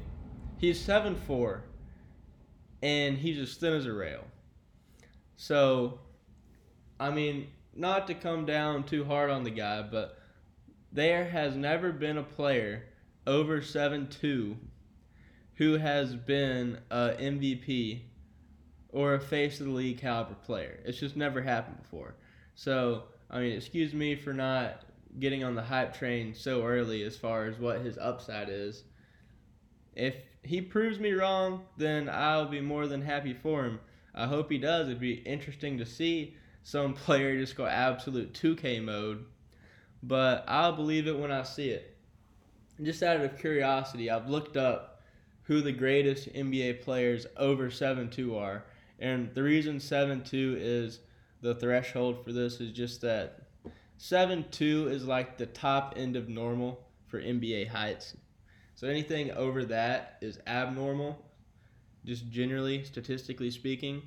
he's 0.58 0.80
7 0.80 1.14
4, 1.14 1.62
and 2.82 3.18
he's 3.18 3.38
as 3.38 3.54
thin 3.56 3.74
as 3.74 3.86
a 3.86 3.92
rail. 3.92 4.24
So, 5.36 5.98
I 7.00 7.10
mean, 7.10 7.48
not 7.74 8.06
to 8.06 8.14
come 8.14 8.46
down 8.46 8.84
too 8.84 9.04
hard 9.04 9.30
on 9.30 9.44
the 9.44 9.50
guy, 9.50 9.82
but 9.82 10.18
there 10.94 11.24
has 11.24 11.56
never 11.56 11.90
been 11.92 12.16
a 12.16 12.22
player 12.22 12.84
over 13.26 13.60
7 13.60 14.08
2 14.08 14.56
who 15.56 15.76
has 15.76 16.14
been 16.14 16.78
a 16.90 17.10
MVP 17.18 18.02
or 18.90 19.14
a 19.14 19.20
face 19.20 19.58
of 19.60 19.66
the 19.66 19.72
league 19.72 19.98
caliber 19.98 20.34
player. 20.34 20.78
It's 20.84 20.98
just 20.98 21.16
never 21.16 21.42
happened 21.42 21.82
before. 21.82 22.14
So, 22.54 23.04
I 23.28 23.40
mean, 23.40 23.52
excuse 23.52 23.92
me 23.92 24.14
for 24.14 24.32
not 24.32 24.82
getting 25.18 25.42
on 25.42 25.56
the 25.56 25.62
hype 25.62 25.94
train 25.94 26.32
so 26.34 26.64
early 26.64 27.02
as 27.02 27.16
far 27.16 27.46
as 27.46 27.58
what 27.58 27.80
his 27.80 27.98
upside 27.98 28.48
is. 28.48 28.84
If 29.94 30.14
he 30.44 30.60
proves 30.60 31.00
me 31.00 31.12
wrong, 31.12 31.62
then 31.76 32.08
I'll 32.08 32.46
be 32.46 32.60
more 32.60 32.86
than 32.86 33.02
happy 33.02 33.34
for 33.34 33.64
him. 33.64 33.80
I 34.14 34.26
hope 34.26 34.50
he 34.50 34.58
does. 34.58 34.86
It'd 34.86 35.00
be 35.00 35.14
interesting 35.14 35.78
to 35.78 35.86
see 35.86 36.36
some 36.62 36.94
player 36.94 37.36
just 37.36 37.56
go 37.56 37.66
absolute 37.66 38.32
2K 38.32 38.82
mode, 38.82 39.24
but 40.06 40.44
I'll 40.46 40.76
believe 40.76 41.06
it 41.06 41.18
when 41.18 41.32
I 41.32 41.42
see 41.42 41.70
it. 41.70 41.96
Just 42.82 43.02
out 43.02 43.20
of 43.20 43.38
curiosity, 43.38 44.10
I've 44.10 44.28
looked 44.28 44.56
up 44.56 45.00
who 45.44 45.60
the 45.60 45.72
greatest 45.72 46.32
NBA 46.32 46.82
players 46.82 47.26
over 47.36 47.68
7-2 47.68 48.38
are, 48.38 48.64
and 48.98 49.32
the 49.34 49.42
reason 49.42 49.76
7-2 49.76 50.56
is 50.58 51.00
the 51.40 51.54
threshold 51.54 52.24
for 52.24 52.32
this 52.32 52.60
is 52.60 52.72
just 52.72 53.00
that 53.02 53.48
7-2 53.98 54.90
is 54.90 55.06
like 55.06 55.38
the 55.38 55.46
top 55.46 55.94
end 55.96 56.16
of 56.16 56.28
normal 56.28 56.86
for 57.06 57.20
NBA 57.20 57.68
heights. 57.68 58.16
So 58.74 58.88
anything 58.88 59.30
over 59.30 59.64
that 59.66 60.18
is 60.20 60.40
abnormal, 60.46 61.24
just 62.04 62.28
generally, 62.28 62.84
statistically 62.84 63.50
speaking. 63.50 64.02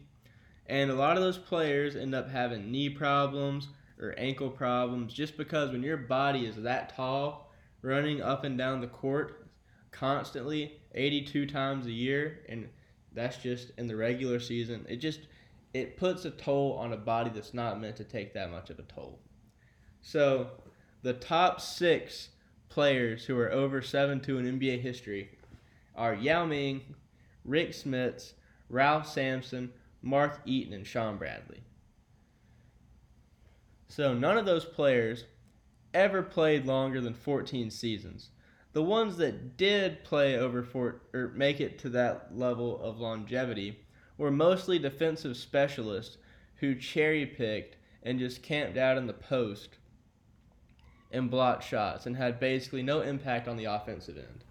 And 0.67 0.91
a 0.91 0.95
lot 0.95 1.15
of 1.15 1.23
those 1.23 1.37
players 1.37 1.95
end 1.95 2.13
up 2.13 2.29
having 2.29 2.69
knee 2.69 2.89
problems 2.89 3.69
or 3.99 4.13
ankle 4.17 4.49
problems 4.49 5.13
just 5.13 5.37
because 5.37 5.71
when 5.71 5.83
your 5.83 5.97
body 5.97 6.45
is 6.45 6.55
that 6.57 6.95
tall, 6.95 7.51
running 7.81 8.21
up 8.21 8.43
and 8.43 8.57
down 8.57 8.81
the 8.81 8.87
court 8.87 9.47
constantly 9.91 10.79
82 10.93 11.45
times 11.47 11.85
a 11.85 11.91
year 11.91 12.39
and 12.49 12.69
that's 13.13 13.37
just 13.37 13.71
in 13.77 13.87
the 13.87 13.95
regular 13.95 14.39
season, 14.39 14.85
it 14.87 14.97
just 14.97 15.21
it 15.73 15.97
puts 15.97 16.25
a 16.25 16.31
toll 16.31 16.77
on 16.77 16.93
a 16.93 16.97
body 16.97 17.29
that's 17.33 17.53
not 17.53 17.79
meant 17.79 17.95
to 17.97 18.03
take 18.03 18.33
that 18.33 18.51
much 18.51 18.69
of 18.69 18.79
a 18.79 18.83
toll. 18.83 19.19
So, 20.01 20.47
the 21.03 21.13
top 21.13 21.59
6 21.61 22.29
players 22.69 23.25
who 23.25 23.37
are 23.37 23.51
over 23.51 23.81
7-2 23.81 24.27
in 24.39 24.59
NBA 24.59 24.81
history 24.81 25.37
are 25.95 26.13
Yao 26.13 26.45
Ming, 26.45 26.81
Rick 27.43 27.71
Smits, 27.71 28.33
Ralph 28.69 29.07
Sampson, 29.07 29.71
Mark 30.01 30.41
Eaton, 30.45 30.73
and 30.73 30.85
Shawn 30.85 31.17
Bradley. 31.17 31.61
So 33.87 34.13
none 34.13 34.37
of 34.37 34.45
those 34.45 34.65
players 34.65 35.25
ever 35.93 36.21
played 36.21 36.65
longer 36.65 37.01
than 37.01 37.13
14 37.13 37.71
seasons. 37.71 38.29
The 38.73 38.83
ones 38.83 39.17
that 39.17 39.57
did 39.57 40.03
play 40.03 40.37
over 40.37 40.61
four 40.61 41.01
or 41.13 41.29
make 41.29 41.59
it 41.59 41.79
to 41.79 41.89
that 41.89 42.37
level 42.37 42.79
of 42.81 42.99
longevity 42.99 43.79
were 44.17 44.29
mostly 44.29 44.77
defensive 44.77 45.37
specialists 45.37 46.17
who 46.57 46.75
cherry 46.75 47.25
picked 47.25 47.77
and 48.03 48.19
just 48.19 48.43
camped 48.43 48.77
out 48.77 48.97
in 48.97 49.07
the 49.07 49.13
post 49.13 49.77
and 51.11 51.31
blocked 51.31 51.63
shots 51.63 52.05
and 52.05 52.17
had 52.17 52.39
basically 52.39 52.83
no 52.83 53.01
impact 53.01 53.47
on 53.47 53.57
the 53.57 53.65
offensive 53.65 54.17
end. 54.17 54.43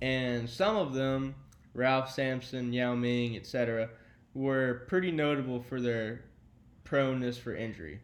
And 0.00 0.50
some 0.50 0.76
of 0.76 0.94
them, 0.94 1.34
Ralph 1.74 2.10
Sampson, 2.10 2.72
Yao 2.72 2.94
Ming, 2.94 3.36
etc., 3.36 3.88
were 4.34 4.84
pretty 4.88 5.10
notable 5.10 5.62
for 5.62 5.80
their 5.80 6.24
proneness 6.84 7.38
for 7.38 7.54
injury. 7.54 8.00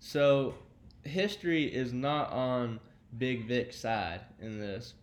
So 0.00 0.54
history 1.02 1.64
is 1.64 1.92
not 1.92 2.32
on 2.32 2.80
Big 3.16 3.46
Vic's 3.46 3.76
side 3.76 4.20
in 4.40 4.58
this. 4.58 4.94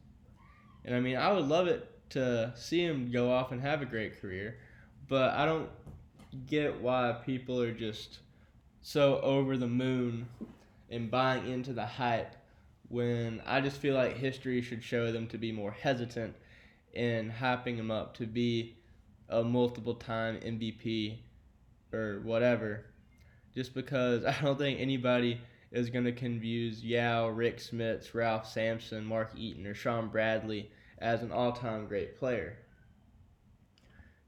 And 0.86 0.96
I 0.96 1.00
mean, 1.00 1.16
I 1.16 1.32
would 1.32 1.48
love 1.48 1.68
it 1.68 1.90
to 2.12 2.54
see 2.56 2.84
him 2.84 3.12
go 3.12 3.32
off 3.32 3.52
and 3.52 3.62
have 3.62 3.82
a 3.82 3.86
great 3.86 4.22
career, 4.22 4.58
but 5.08 5.34
I 5.34 5.46
don't 5.46 5.70
get 6.48 6.82
why 6.82 7.16
people 7.26 7.62
are 7.62 7.74
just 7.74 8.20
so 8.82 9.20
over 9.22 9.58
the 9.58 9.68
moon 9.68 10.28
and 10.90 11.10
buying 11.10 11.48
into 11.48 11.74
the 11.74 11.86
hype 11.86 12.36
when 12.90 13.42
I 13.46 13.62
just 13.62 13.78
feel 13.78 13.96
like 13.96 14.18
history 14.18 14.62
should 14.62 14.84
show 14.84 15.12
them 15.12 15.28
to 15.28 15.38
be 15.38 15.52
more 15.52 15.72
hesitant 15.72 16.36
in 16.94 17.32
hyping 17.32 17.76
him 17.76 17.90
up 17.90 18.16
to 18.18 18.28
be 18.28 18.76
a 19.30 19.44
multiple 19.44 19.96
time 19.96 20.40
MVP 20.42 21.18
or 21.92 22.22
whatever, 22.24 22.86
just 23.56 23.74
because 23.74 24.26
I 24.26 24.36
don't 24.42 24.58
think 24.58 24.80
anybody 24.80 25.40
is 25.72 25.90
going 25.90 26.06
to 26.06 26.12
confuse 26.12 26.84
Yao, 26.84 27.30
Rick 27.30 27.58
Smits, 27.58 28.14
Ralph 28.14 28.48
Sampson, 28.48 29.04
Mark 29.06 29.32
Eaton, 29.36 29.66
or 29.66 29.74
Shawn 29.74 30.10
Bradley 30.10 30.70
as 31.00 31.24
an 31.24 31.32
all 31.32 31.52
time 31.52 31.88
great 31.88 32.18
player. 32.18 32.58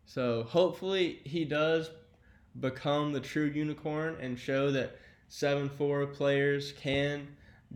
So 0.05 0.43
hopefully 0.43 1.21
he 1.23 1.45
does 1.45 1.89
become 2.59 3.11
the 3.11 3.19
true 3.19 3.45
unicorn 3.45 4.17
and 4.19 4.39
show 4.39 4.71
that 4.71 4.97
7 5.27 5.69
4 5.69 6.07
players 6.07 6.71
can 6.73 7.27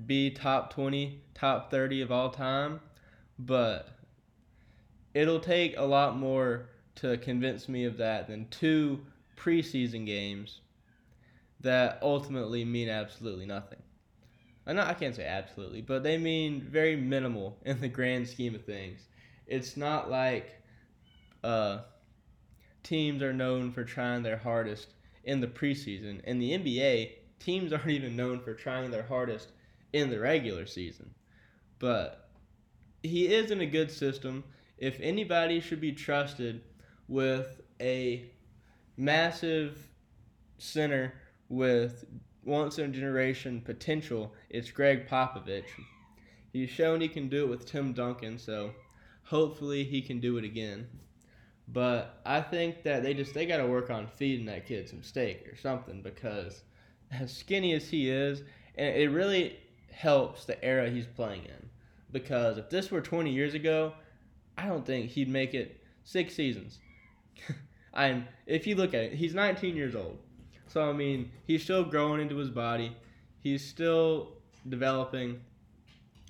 be 0.05 0.29
top 0.29 0.73
20, 0.73 1.21
top 1.33 1.71
30 1.71 2.01
of 2.01 2.11
all 2.11 2.29
time. 2.29 2.79
But 3.37 3.89
it'll 5.13 5.39
take 5.39 5.77
a 5.77 5.83
lot 5.83 6.17
more 6.17 6.69
to 6.95 7.17
convince 7.17 7.69
me 7.69 7.85
of 7.85 7.97
that 7.97 8.27
than 8.27 8.47
two 8.49 9.05
preseason 9.37 10.05
games 10.05 10.61
that 11.61 11.99
ultimately 12.01 12.63
mean 12.63 12.89
absolutely 12.89 13.45
nothing. 13.45 13.79
I 14.65 14.73
know 14.73 14.83
I 14.83 14.93
can't 14.93 15.15
say 15.15 15.25
absolutely, 15.25 15.81
but 15.81 16.03
they 16.03 16.17
mean 16.17 16.61
very 16.61 16.95
minimal 16.95 17.57
in 17.65 17.81
the 17.81 17.87
grand 17.87 18.27
scheme 18.27 18.55
of 18.55 18.63
things. 18.65 19.01
It's 19.47 19.75
not 19.75 20.11
like 20.11 20.61
uh, 21.43 21.79
teams 22.83 23.21
are 23.21 23.33
known 23.33 23.71
for 23.71 23.83
trying 23.83 24.23
their 24.23 24.37
hardest 24.37 24.89
in 25.23 25.41
the 25.41 25.47
preseason. 25.47 26.23
In 26.23 26.39
the 26.39 26.51
NBA, 26.51 27.11
teams 27.39 27.73
aren't 27.73 27.89
even 27.89 28.15
known 28.15 28.39
for 28.39 28.53
trying 28.53 28.91
their 28.91 29.03
hardest 29.03 29.49
in 29.93 30.09
the 30.09 30.19
regular 30.19 30.65
season. 30.65 31.13
But 31.79 32.29
he 33.01 33.33
is 33.33 33.51
in 33.51 33.61
a 33.61 33.65
good 33.65 33.91
system. 33.91 34.43
If 34.77 34.99
anybody 35.01 35.61
should 35.61 35.81
be 35.81 35.93
trusted 35.93 36.61
with 37.07 37.61
a 37.81 38.29
massive 38.97 39.87
center 40.57 41.13
with 41.49 42.05
once 42.45 42.79
in 42.79 42.89
a 42.89 42.93
generation 42.93 43.61
potential, 43.61 44.33
it's 44.49 44.71
Gregg 44.71 45.07
Popovich. 45.07 45.65
He's 46.53 46.69
shown 46.69 47.01
he 47.01 47.07
can 47.07 47.29
do 47.29 47.43
it 47.43 47.49
with 47.49 47.65
Tim 47.65 47.93
Duncan, 47.93 48.37
so 48.37 48.71
hopefully 49.23 49.83
he 49.83 50.01
can 50.01 50.19
do 50.19 50.37
it 50.37 50.43
again. 50.43 50.87
But 51.67 52.21
I 52.25 52.41
think 52.41 52.83
that 52.83 53.03
they 53.03 53.13
just 53.13 53.33
they 53.33 53.45
got 53.45 53.57
to 53.57 53.67
work 53.67 53.89
on 53.91 54.07
feeding 54.07 54.45
that 54.47 54.65
kid 54.65 54.89
some 54.89 55.03
steak 55.03 55.47
or 55.47 55.55
something 55.55 56.01
because 56.01 56.63
as 57.11 57.35
skinny 57.35 57.73
as 57.73 57.89
he 57.89 58.09
is, 58.09 58.43
and 58.75 58.95
it 58.95 59.09
really 59.09 59.59
helps 59.91 60.45
the 60.45 60.63
era 60.63 60.89
he's 60.89 61.05
playing 61.05 61.43
in. 61.45 61.69
Because 62.11 62.57
if 62.57 62.69
this 62.69 62.89
were 62.89 63.01
20 63.01 63.31
years 63.31 63.53
ago, 63.53 63.93
I 64.57 64.65
don't 64.65 64.85
think 64.85 65.11
he'd 65.11 65.29
make 65.29 65.53
it 65.53 65.83
six 66.03 66.33
seasons. 66.33 66.79
and 67.93 68.25
if 68.47 68.65
you 68.65 68.75
look 68.75 68.95
at 68.95 69.03
it, 69.03 69.13
he's 69.13 69.35
19 69.35 69.75
years 69.75 69.95
old. 69.95 70.17
So 70.69 70.87
I 70.87 70.93
mean, 70.93 71.31
he's 71.45 71.63
still 71.63 71.83
growing 71.83 72.21
into 72.21 72.37
his 72.37 72.51
body. 72.51 72.95
He's 73.41 73.67
still 73.67 74.33
developing. 74.67 75.41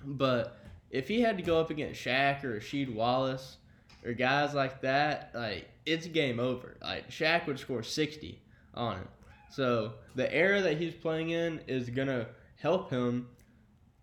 But 0.04 0.58
if 0.90 1.08
he 1.08 1.20
had 1.20 1.36
to 1.36 1.42
go 1.42 1.60
up 1.60 1.70
against 1.70 2.02
Shaq 2.02 2.42
or 2.42 2.58
Rasheed 2.58 2.92
Wallace 2.92 3.58
or 4.04 4.14
guys 4.14 4.54
like 4.54 4.80
that, 4.80 5.30
like 5.34 5.68
it's 5.84 6.06
game 6.06 6.40
over. 6.40 6.76
Like 6.80 7.10
Shaq 7.10 7.46
would 7.46 7.58
score 7.58 7.82
60 7.82 8.40
on 8.74 8.96
him. 8.96 9.08
So 9.50 9.94
the 10.14 10.32
era 10.32 10.62
that 10.62 10.78
he's 10.78 10.94
playing 10.94 11.30
in 11.30 11.60
is 11.68 11.90
gonna 11.90 12.28
help 12.56 12.90
him 12.90 13.28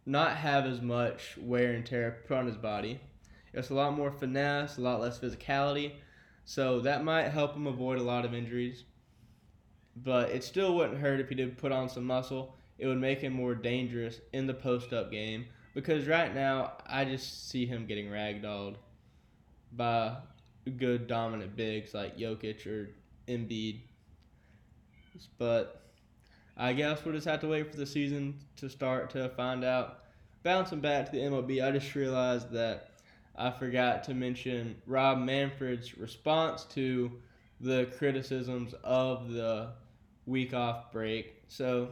not 0.05 0.37
have 0.37 0.65
as 0.65 0.81
much 0.81 1.35
wear 1.37 1.73
and 1.73 1.85
tear 1.85 2.19
put 2.27 2.37
on 2.37 2.45
his 2.45 2.57
body. 2.57 2.99
It's 3.53 3.71
a 3.71 3.73
lot 3.73 3.93
more 3.93 4.11
finesse, 4.11 4.77
a 4.77 4.81
lot 4.81 5.01
less 5.01 5.17
physicality. 5.17 5.93
So 6.45 6.79
that 6.81 7.03
might 7.03 7.29
help 7.29 7.55
him 7.55 7.65
avoid 7.65 7.97
a 7.97 8.03
lot 8.03 8.23
of 8.23 8.35
injuries. 8.35 8.83
But 10.03 10.29
it 10.29 10.43
still 10.43 10.75
wouldn't 10.75 10.99
hurt 10.99 11.19
if 11.19 11.29
he 11.29 11.35
did 11.35 11.57
put 11.57 11.71
on 11.71 11.89
some 11.89 12.05
muscle. 12.05 12.55
It 12.77 12.87
would 12.87 12.99
make 12.99 13.19
him 13.19 13.33
more 13.33 13.55
dangerous 13.55 14.19
in 14.33 14.45
the 14.45 14.53
post 14.53 14.93
up 14.93 15.11
game. 15.11 15.45
Because 15.73 16.07
right 16.07 16.33
now, 16.33 16.73
I 16.87 17.05
just 17.05 17.49
see 17.49 17.65
him 17.65 17.85
getting 17.85 18.07
ragdolled 18.07 18.75
by 19.71 20.15
good 20.77 21.07
dominant 21.07 21.55
bigs 21.55 21.93
like 21.93 22.17
Jokic 22.17 22.65
or 22.67 22.89
Embiid. 23.27 23.81
But 25.37 25.81
I 26.55 26.73
guess 26.73 27.03
we'll 27.03 27.13
just 27.13 27.27
have 27.27 27.41
to 27.41 27.47
wait 27.47 27.71
for 27.71 27.77
the 27.77 27.85
season 27.85 28.39
to 28.57 28.69
start 28.69 29.09
to 29.11 29.29
find 29.29 29.63
out. 29.63 29.99
Bouncing 30.43 30.79
back 30.79 31.05
to 31.05 31.11
the 31.11 31.19
MLB, 31.19 31.63
I 31.63 31.71
just 31.71 31.93
realized 31.95 32.51
that 32.51 32.91
I 33.35 33.51
forgot 33.51 34.03
to 34.05 34.13
mention 34.13 34.81
Rob 34.85 35.19
Manfred's 35.19 35.97
response 35.97 36.63
to 36.65 37.11
the 37.59 37.85
criticisms 37.97 38.73
of 38.83 39.31
the 39.31 39.69
week 40.27 40.53
off 40.53 40.91
break. 40.91 41.41
So, 41.47 41.89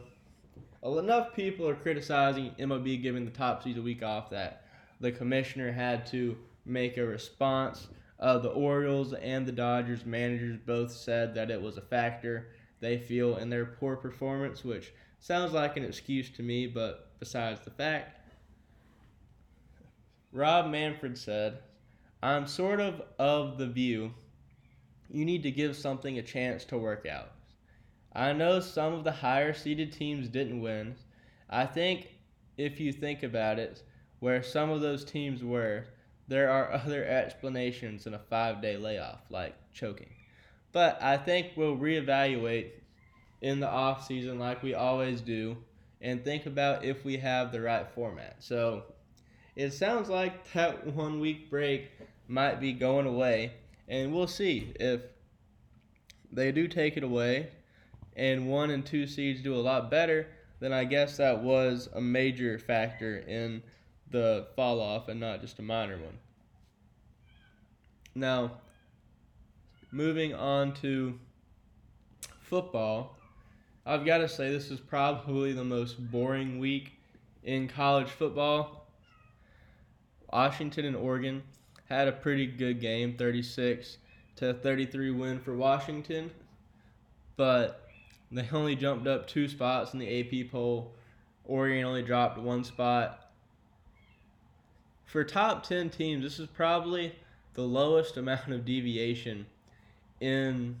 enough 0.84 1.34
people 1.34 1.68
are 1.68 1.74
criticizing 1.74 2.54
MLB 2.60 3.02
giving 3.02 3.24
the 3.24 3.30
top 3.32 3.64
seed 3.64 3.78
a 3.78 3.82
week 3.82 4.04
off 4.04 4.30
that 4.30 4.66
the 5.00 5.10
commissioner 5.10 5.72
had 5.72 6.06
to 6.06 6.36
make 6.64 6.96
a 6.96 7.04
response. 7.04 7.88
Uh, 8.20 8.38
the 8.38 8.50
Orioles 8.50 9.12
and 9.14 9.44
the 9.44 9.52
Dodgers 9.52 10.06
managers 10.06 10.58
both 10.64 10.92
said 10.92 11.34
that 11.34 11.50
it 11.50 11.60
was 11.60 11.76
a 11.76 11.82
factor 11.82 12.48
they 12.80 12.98
feel 12.98 13.36
in 13.38 13.50
their 13.50 13.66
poor 13.66 13.96
performance, 13.96 14.64
which 14.64 14.92
sounds 15.18 15.52
like 15.52 15.76
an 15.76 15.84
excuse 15.84 16.30
to 16.30 16.42
me, 16.42 16.66
but 16.66 17.18
besides 17.18 17.60
the 17.64 17.70
fact, 17.70 18.20
Rob 20.32 20.70
Manfred 20.70 21.16
said, 21.16 21.58
I'm 22.22 22.46
sort 22.46 22.80
of 22.80 23.02
of 23.18 23.58
the 23.58 23.66
view 23.66 24.12
you 25.08 25.24
need 25.24 25.42
to 25.44 25.50
give 25.50 25.76
something 25.76 26.18
a 26.18 26.22
chance 26.22 26.64
to 26.64 26.78
work 26.78 27.06
out. 27.06 27.30
I 28.16 28.32
know 28.32 28.60
some 28.60 28.94
of 28.94 29.04
the 29.04 29.12
higher 29.12 29.52
seeded 29.52 29.92
teams 29.92 30.28
didn't 30.28 30.62
win. 30.62 30.94
I 31.50 31.66
think 31.66 32.08
if 32.56 32.80
you 32.80 32.90
think 32.90 33.22
about 33.22 33.58
it, 33.58 33.82
where 34.20 34.42
some 34.42 34.70
of 34.70 34.80
those 34.80 35.04
teams 35.04 35.44
were, 35.44 35.84
there 36.26 36.50
are 36.50 36.72
other 36.84 37.04
explanations 37.04 38.06
in 38.06 38.14
a 38.14 38.18
five 38.18 38.62
day 38.62 38.78
layoff, 38.78 39.20
like 39.28 39.54
choking. 39.74 40.08
But 40.72 41.00
I 41.02 41.18
think 41.18 41.48
we'll 41.56 41.76
reevaluate 41.76 42.70
in 43.42 43.60
the 43.60 43.68
off 43.68 44.06
season 44.06 44.38
like 44.38 44.62
we 44.62 44.72
always 44.72 45.20
do 45.20 45.58
and 46.00 46.24
think 46.24 46.46
about 46.46 46.84
if 46.86 47.04
we 47.04 47.18
have 47.18 47.52
the 47.52 47.60
right 47.60 47.86
format. 47.94 48.36
So 48.38 48.84
it 49.56 49.72
sounds 49.72 50.08
like 50.08 50.50
that 50.54 50.86
one 50.86 51.20
week 51.20 51.50
break 51.50 51.90
might 52.28 52.60
be 52.60 52.72
going 52.72 53.06
away 53.06 53.52
and 53.88 54.10
we'll 54.14 54.26
see 54.26 54.72
if 54.80 55.02
they 56.32 56.50
do 56.50 56.66
take 56.66 56.96
it 56.96 57.04
away 57.04 57.50
and 58.16 58.48
one 58.48 58.70
and 58.70 58.84
two 58.84 59.06
seeds 59.06 59.42
do 59.42 59.54
a 59.54 59.60
lot 59.60 59.90
better, 59.90 60.26
then 60.58 60.72
I 60.72 60.84
guess 60.84 61.18
that 61.18 61.42
was 61.42 61.88
a 61.94 62.00
major 62.00 62.58
factor 62.58 63.18
in 63.18 63.62
the 64.10 64.46
fall 64.56 64.80
off 64.80 65.08
and 65.08 65.20
not 65.20 65.40
just 65.40 65.58
a 65.58 65.62
minor 65.62 65.98
one. 65.98 66.18
Now, 68.14 68.52
moving 69.92 70.34
on 70.34 70.72
to 70.74 71.18
football, 72.40 73.16
I've 73.84 74.06
got 74.06 74.18
to 74.18 74.28
say 74.28 74.50
this 74.50 74.70
is 74.70 74.80
probably 74.80 75.52
the 75.52 75.64
most 75.64 76.10
boring 76.10 76.58
week 76.58 76.92
in 77.44 77.68
college 77.68 78.08
football. 78.08 78.88
Washington 80.32 80.86
and 80.86 80.96
Oregon 80.96 81.42
had 81.88 82.08
a 82.08 82.12
pretty 82.12 82.46
good 82.46 82.80
game, 82.80 83.16
36 83.16 83.98
to 84.36 84.54
33 84.54 85.10
win 85.12 85.38
for 85.38 85.54
Washington, 85.54 86.30
but 87.36 87.85
they 88.32 88.48
only 88.52 88.76
jumped 88.76 89.06
up 89.06 89.26
two 89.26 89.48
spots 89.48 89.92
in 89.92 89.98
the 89.98 90.20
AP 90.20 90.50
poll. 90.50 90.92
Oregon 91.44 91.84
only 91.84 92.02
dropped 92.02 92.38
one 92.38 92.64
spot. 92.64 93.30
For 95.04 95.22
top 95.22 95.62
10 95.62 95.90
teams, 95.90 96.24
this 96.24 96.38
is 96.40 96.48
probably 96.48 97.14
the 97.54 97.62
lowest 97.62 98.16
amount 98.16 98.52
of 98.52 98.64
deviation 98.64 99.46
in 100.20 100.76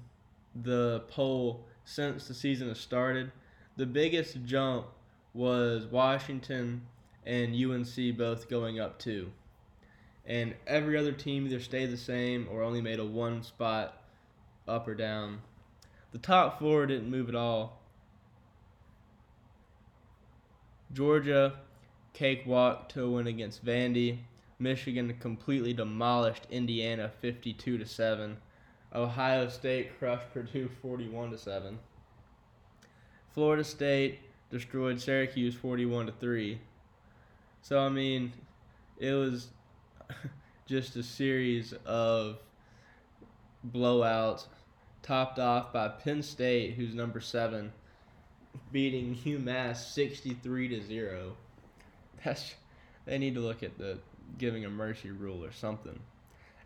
the 0.54 1.04
poll 1.08 1.64
since 1.84 2.26
the 2.26 2.34
season 2.34 2.68
has 2.68 2.78
started. 2.78 3.30
The 3.76 3.86
biggest 3.86 4.44
jump 4.44 4.86
was 5.32 5.86
Washington 5.86 6.82
and 7.24 7.54
UNC 7.54 8.16
both 8.16 8.48
going 8.48 8.80
up 8.80 8.98
two. 8.98 9.30
And 10.24 10.54
every 10.66 10.96
other 10.96 11.12
team 11.12 11.46
either 11.46 11.60
stayed 11.60 11.90
the 11.90 11.96
same 11.96 12.48
or 12.50 12.62
only 12.62 12.80
made 12.80 12.98
a 12.98 13.04
one 13.04 13.42
spot 13.42 14.02
up 14.66 14.88
or 14.88 14.94
down. 14.94 15.40
The 16.16 16.22
top 16.22 16.60
four 16.60 16.86
didn't 16.86 17.10
move 17.10 17.28
at 17.28 17.34
all. 17.34 17.78
Georgia 20.90 21.58
cakewalk 22.14 22.88
to 22.88 23.04
a 23.04 23.10
win 23.10 23.26
against 23.26 23.62
Vandy. 23.62 24.20
Michigan 24.58 25.14
completely 25.20 25.74
demolished 25.74 26.46
Indiana 26.50 27.12
52 27.20 27.76
to 27.76 27.84
7. 27.84 28.38
Ohio 28.94 29.50
State 29.50 29.98
crushed 29.98 30.32
Purdue 30.32 30.70
41 30.80 31.32
to 31.32 31.38
7. 31.38 31.78
Florida 33.34 33.62
State 33.62 34.20
destroyed 34.50 34.98
Syracuse 34.98 35.54
41 35.54 36.06
to 36.06 36.12
3. 36.12 36.58
So 37.60 37.78
I 37.78 37.90
mean, 37.90 38.32
it 38.96 39.12
was 39.12 39.48
just 40.66 40.96
a 40.96 41.02
series 41.02 41.74
of 41.84 42.38
blowouts 43.70 44.46
topped 45.06 45.38
off 45.38 45.72
by 45.72 45.88
Penn 45.88 46.22
State 46.22 46.74
who's 46.74 46.94
number 46.94 47.20
7 47.20 47.72
beating 48.72 49.14
UMass 49.14 49.92
63 49.92 50.68
to 50.68 50.82
0. 50.82 51.36
That's 52.24 52.54
they 53.04 53.18
need 53.18 53.34
to 53.34 53.40
look 53.40 53.62
at 53.62 53.78
the 53.78 53.98
giving 54.38 54.64
a 54.64 54.70
mercy 54.70 55.10
rule 55.10 55.44
or 55.44 55.52
something. 55.52 56.00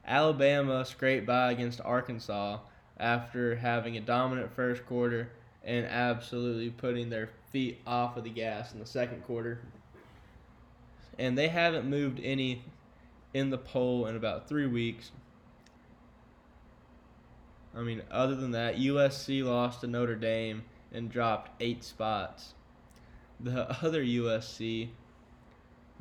Alabama 0.06 0.84
scraped 0.84 1.26
by 1.26 1.52
against 1.52 1.80
Arkansas 1.82 2.58
after 2.98 3.56
having 3.56 3.96
a 3.96 4.00
dominant 4.00 4.52
first 4.54 4.86
quarter 4.86 5.30
and 5.62 5.84
absolutely 5.86 6.70
putting 6.70 7.10
their 7.10 7.28
feet 7.52 7.80
off 7.86 8.16
of 8.16 8.24
the 8.24 8.30
gas 8.30 8.72
in 8.72 8.78
the 8.78 8.86
second 8.86 9.22
quarter. 9.24 9.60
And 11.18 11.36
they 11.36 11.48
haven't 11.48 11.88
moved 11.88 12.20
any 12.22 12.64
in 13.34 13.50
the 13.50 13.58
poll 13.58 14.06
in 14.06 14.16
about 14.16 14.48
three 14.48 14.66
weeks. 14.66 15.10
I 17.74 17.82
mean, 17.82 18.02
other 18.10 18.34
than 18.34 18.50
that, 18.52 18.76
USC 18.76 19.44
lost 19.44 19.80
to 19.80 19.86
Notre 19.86 20.16
Dame 20.16 20.64
and 20.92 21.10
dropped 21.10 21.50
eight 21.60 21.84
spots. 21.84 22.54
The 23.38 23.70
other 23.84 24.04
USC 24.04 24.88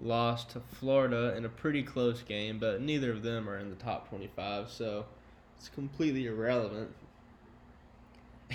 lost 0.02 0.52
to 0.52 0.60
Florida 0.60 1.36
in 1.36 1.46
a 1.46 1.50
pretty 1.50 1.84
close 1.84 2.22
game, 2.22 2.58
but 2.58 2.82
neither 2.82 3.12
of 3.12 3.24
them 3.24 3.50
are 3.50 3.60
in 3.60 3.70
the 3.70 3.76
top 3.76 4.10
25, 4.10 4.70
so 4.70 5.06
it's 5.58 5.70
completely 5.70 6.26
irrelevant. 6.26 6.90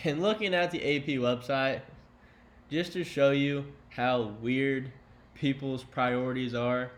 And 0.02 0.20
looking 0.20 0.54
at 0.54 0.70
the 0.70 0.80
AP 0.80 1.06
website, 1.20 1.82
just 2.70 2.92
to 2.94 3.04
show 3.04 3.30
you 3.30 3.66
how 3.90 4.34
weird 4.40 4.90
people's 5.34 5.84
priorities 5.84 6.54
are 6.54 6.90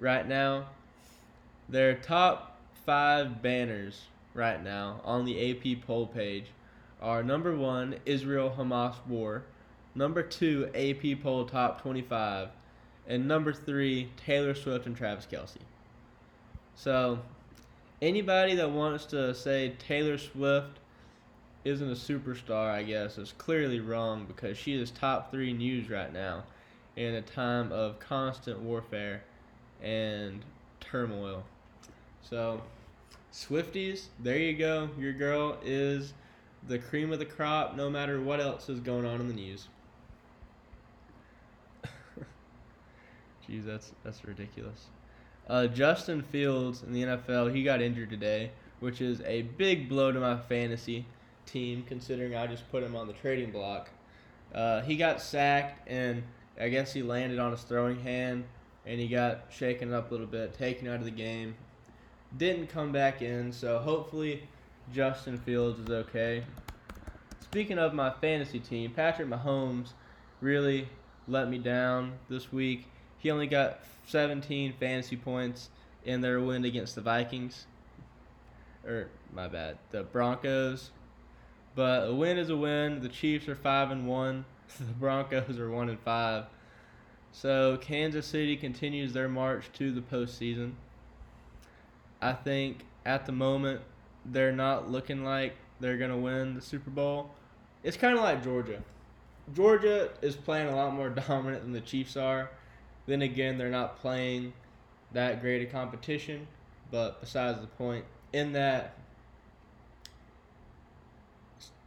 right 0.00 0.26
now. 0.26 0.66
Their 1.68 1.94
top 1.94 2.58
five 2.86 3.42
banners 3.42 4.06
right 4.38 4.62
now 4.62 5.00
on 5.04 5.24
the 5.24 5.50
AP 5.50 5.84
poll 5.86 6.06
page 6.06 6.46
are 7.02 7.22
number 7.22 7.54
one, 7.54 7.96
Israel 8.06 8.54
Hamas 8.56 8.94
war, 9.06 9.42
number 9.94 10.22
two, 10.22 10.70
AP 10.74 11.22
poll 11.22 11.44
top 11.44 11.82
25, 11.82 12.48
and 13.06 13.26
number 13.28 13.52
three, 13.52 14.08
Taylor 14.16 14.54
Swift 14.54 14.86
and 14.86 14.96
Travis 14.96 15.26
Kelce. 15.30 15.58
So, 16.74 17.18
anybody 18.00 18.54
that 18.54 18.70
wants 18.70 19.04
to 19.06 19.34
say 19.34 19.74
Taylor 19.78 20.18
Swift 20.18 20.78
isn't 21.64 21.90
a 21.90 21.94
superstar, 21.94 22.70
I 22.70 22.82
guess, 22.84 23.18
is 23.18 23.34
clearly 23.36 23.80
wrong 23.80 24.24
because 24.26 24.56
she 24.56 24.74
is 24.74 24.90
top 24.90 25.30
three 25.30 25.52
news 25.52 25.90
right 25.90 26.12
now 26.12 26.44
in 26.96 27.14
a 27.14 27.22
time 27.22 27.72
of 27.72 27.98
constant 27.98 28.60
warfare 28.60 29.22
and 29.82 30.44
turmoil. 30.80 31.44
So, 32.22 32.62
Swifties, 33.32 34.06
there 34.20 34.38
you 34.38 34.56
go. 34.56 34.90
Your 34.98 35.12
girl 35.12 35.58
is 35.64 36.14
the 36.66 36.78
cream 36.78 37.12
of 37.12 37.18
the 37.18 37.24
crop 37.24 37.76
no 37.76 37.88
matter 37.90 38.20
what 38.20 38.40
else 38.40 38.68
is 38.68 38.80
going 38.80 39.04
on 39.06 39.20
in 39.20 39.28
the 39.28 39.34
news. 39.34 39.68
Jeez, 43.48 43.64
that's 43.64 43.92
that's 44.04 44.24
ridiculous. 44.24 44.86
Uh, 45.48 45.66
Justin 45.66 46.22
Fields 46.22 46.82
in 46.82 46.92
the 46.92 47.02
NFL, 47.02 47.54
he 47.54 47.62
got 47.62 47.80
injured 47.80 48.10
today, 48.10 48.50
which 48.80 49.00
is 49.00 49.22
a 49.22 49.42
big 49.42 49.88
blow 49.88 50.12
to 50.12 50.20
my 50.20 50.36
fantasy 50.36 51.06
team, 51.46 51.84
considering 51.86 52.34
I 52.34 52.46
just 52.46 52.70
put 52.70 52.82
him 52.82 52.94
on 52.94 53.06
the 53.06 53.14
trading 53.14 53.50
block. 53.50 53.88
Uh, 54.54 54.82
he 54.82 54.96
got 54.96 55.20
sacked, 55.20 55.88
and 55.88 56.22
I 56.60 56.68
guess 56.68 56.92
he 56.92 57.02
landed 57.02 57.38
on 57.38 57.52
his 57.52 57.62
throwing 57.62 58.00
hand, 58.00 58.44
and 58.86 59.00
he 59.00 59.08
got 59.08 59.44
shaken 59.50 59.92
up 59.92 60.10
a 60.10 60.14
little 60.14 60.26
bit, 60.26 60.54
taken 60.54 60.88
out 60.88 60.96
of 60.96 61.04
the 61.04 61.10
game. 61.10 61.54
Didn't 62.36 62.68
come 62.68 62.92
back 62.92 63.22
in, 63.22 63.52
so 63.52 63.78
hopefully 63.78 64.42
Justin 64.92 65.38
Fields 65.38 65.80
is 65.80 65.90
okay. 65.90 66.44
Speaking 67.40 67.78
of 67.78 67.94
my 67.94 68.10
fantasy 68.10 68.60
team, 68.60 68.90
Patrick 68.90 69.28
Mahomes 69.28 69.92
really 70.40 70.88
let 71.26 71.48
me 71.48 71.58
down 71.58 72.12
this 72.28 72.52
week. 72.52 72.86
He 73.18 73.30
only 73.30 73.46
got 73.46 73.80
17 74.06 74.74
fantasy 74.78 75.16
points 75.16 75.70
in 76.04 76.20
their 76.20 76.40
win 76.40 76.64
against 76.64 76.94
the 76.94 77.00
Vikings. 77.00 77.66
Or 78.86 79.08
my 79.32 79.48
bad, 79.48 79.78
the 79.90 80.02
Broncos. 80.02 80.90
But 81.74 82.08
a 82.08 82.14
win 82.14 82.38
is 82.38 82.50
a 82.50 82.56
win. 82.56 83.00
The 83.00 83.08
Chiefs 83.08 83.48
are 83.48 83.56
five 83.56 83.90
and 83.90 84.06
one. 84.06 84.44
The 84.78 84.92
Broncos 84.92 85.58
are 85.58 85.70
one 85.70 85.88
and 85.88 85.98
five. 86.00 86.44
So 87.32 87.78
Kansas 87.80 88.26
City 88.26 88.56
continues 88.56 89.14
their 89.14 89.28
march 89.28 89.64
to 89.74 89.92
the 89.92 90.02
postseason. 90.02 90.72
I 92.20 92.32
think 92.32 92.84
at 93.04 93.26
the 93.26 93.32
moment 93.32 93.80
they're 94.24 94.52
not 94.52 94.90
looking 94.90 95.24
like 95.24 95.54
they're 95.80 95.96
gonna 95.96 96.18
win 96.18 96.54
the 96.54 96.60
Super 96.60 96.90
Bowl. 96.90 97.30
It's 97.82 97.96
kind 97.96 98.16
of 98.16 98.22
like 98.22 98.42
Georgia. 98.42 98.82
Georgia 99.54 100.10
is 100.20 100.36
playing 100.36 100.68
a 100.68 100.76
lot 100.76 100.94
more 100.94 101.08
dominant 101.28 101.62
than 101.62 101.72
the 101.72 101.80
Chiefs 101.80 102.16
are. 102.16 102.50
Then 103.06 103.22
again, 103.22 103.56
they're 103.56 103.70
not 103.70 104.00
playing 104.00 104.52
that 105.12 105.40
great 105.40 105.62
a 105.62 105.66
competition. 105.66 106.46
But 106.90 107.20
besides 107.20 107.60
the 107.60 107.66
point, 107.66 108.04
in 108.32 108.52
that 108.52 108.94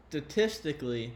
statistically, 0.09 1.13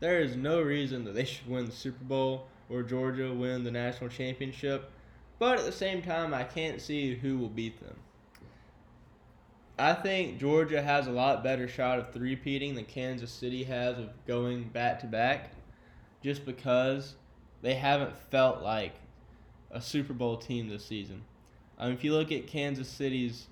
there 0.00 0.20
is 0.20 0.36
no 0.36 0.60
reason 0.60 1.04
that 1.04 1.14
they 1.14 1.24
should 1.26 1.48
win 1.48 1.66
the 1.66 1.72
Super 1.72 2.04
Bowl 2.04 2.46
or 2.68 2.82
Georgia 2.82 3.32
win 3.32 3.64
the 3.64 3.70
national 3.70 4.10
championship. 4.10 4.90
But 5.38 5.58
at 5.58 5.64
the 5.64 5.72
same 5.72 6.02
time, 6.02 6.32
I 6.32 6.44
can't 6.44 6.80
see 6.80 7.14
who 7.14 7.38
will 7.38 7.48
beat 7.48 7.80
them. 7.80 7.96
I 9.82 9.94
think 9.94 10.38
Georgia 10.38 10.80
has 10.80 11.08
a 11.08 11.10
lot 11.10 11.42
better 11.42 11.66
shot 11.66 11.98
of 11.98 12.12
three-peating 12.12 12.76
than 12.76 12.84
Kansas 12.84 13.32
City 13.32 13.64
has 13.64 13.98
of 13.98 14.10
going 14.28 14.68
back 14.68 15.00
to 15.00 15.08
back, 15.08 15.50
just 16.22 16.46
because 16.46 17.16
they 17.62 17.74
haven't 17.74 18.16
felt 18.30 18.62
like 18.62 18.94
a 19.72 19.80
Super 19.80 20.12
Bowl 20.12 20.36
team 20.36 20.68
this 20.68 20.84
season. 20.84 21.24
I 21.76 21.86
mean, 21.86 21.94
if 21.94 22.04
you 22.04 22.12
look 22.12 22.30
at 22.30 22.46
Kansas 22.46 22.86
City's 22.86 23.48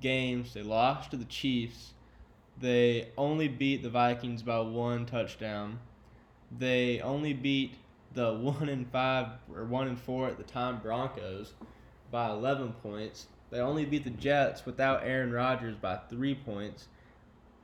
games, 0.00 0.54
they 0.54 0.62
lost 0.62 1.10
to 1.10 1.18
the 1.18 1.26
Chiefs. 1.26 1.92
They 2.58 3.10
only 3.18 3.48
beat 3.48 3.82
the 3.82 3.90
Vikings 3.90 4.42
by 4.42 4.60
one 4.60 5.04
touchdown. 5.04 5.80
They 6.50 7.02
only 7.02 7.34
beat 7.34 7.74
the 8.14 8.32
one 8.32 8.70
and 8.70 8.90
five 8.90 9.26
or 9.54 9.64
one 9.66 9.88
and 9.88 10.00
four 10.00 10.28
at 10.28 10.38
the 10.38 10.44
time 10.44 10.78
Broncos 10.78 11.52
by 12.10 12.30
11 12.30 12.72
points. 12.82 13.26
They 13.54 13.60
only 13.60 13.84
beat 13.84 14.02
the 14.02 14.10
Jets 14.10 14.66
without 14.66 15.04
Aaron 15.04 15.30
Rodgers 15.30 15.76
by 15.76 15.96
three 16.10 16.34
points. 16.34 16.88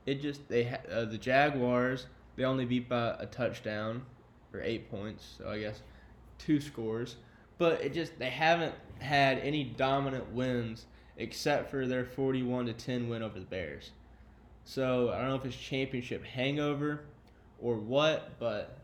It 0.05 0.21
just 0.21 0.47
they 0.47 0.79
uh, 0.89 1.03
the 1.03 1.17
Jaguars 1.17 2.05
they 2.37 2.45
only 2.45 2.63
beat 2.63 2.87
by 2.87 3.17
a 3.19 3.25
touchdown 3.25 4.03
or 4.53 4.61
eight 4.61 4.89
points. 4.89 5.35
So 5.37 5.49
I 5.49 5.59
guess 5.59 5.81
two 6.37 6.61
scores 6.61 7.17
but 7.57 7.81
it 7.81 7.93
just 7.93 8.17
they 8.19 8.29
haven't 8.29 8.73
had 8.99 9.37
any 9.39 9.65
dominant 9.65 10.31
wins 10.31 10.85
except 11.17 11.69
for 11.69 11.85
their 11.85 12.05
41 12.05 12.67
to 12.67 12.73
10 12.73 13.09
win 13.09 13.21
over 13.21 13.37
the 13.37 13.45
Bears. 13.45 13.91
So 14.63 15.09
I 15.09 15.17
don't 15.17 15.27
know 15.27 15.35
if 15.35 15.45
it's 15.45 15.57
championship 15.57 16.23
hangover 16.23 17.01
or 17.61 17.75
what, 17.75 18.39
but 18.39 18.77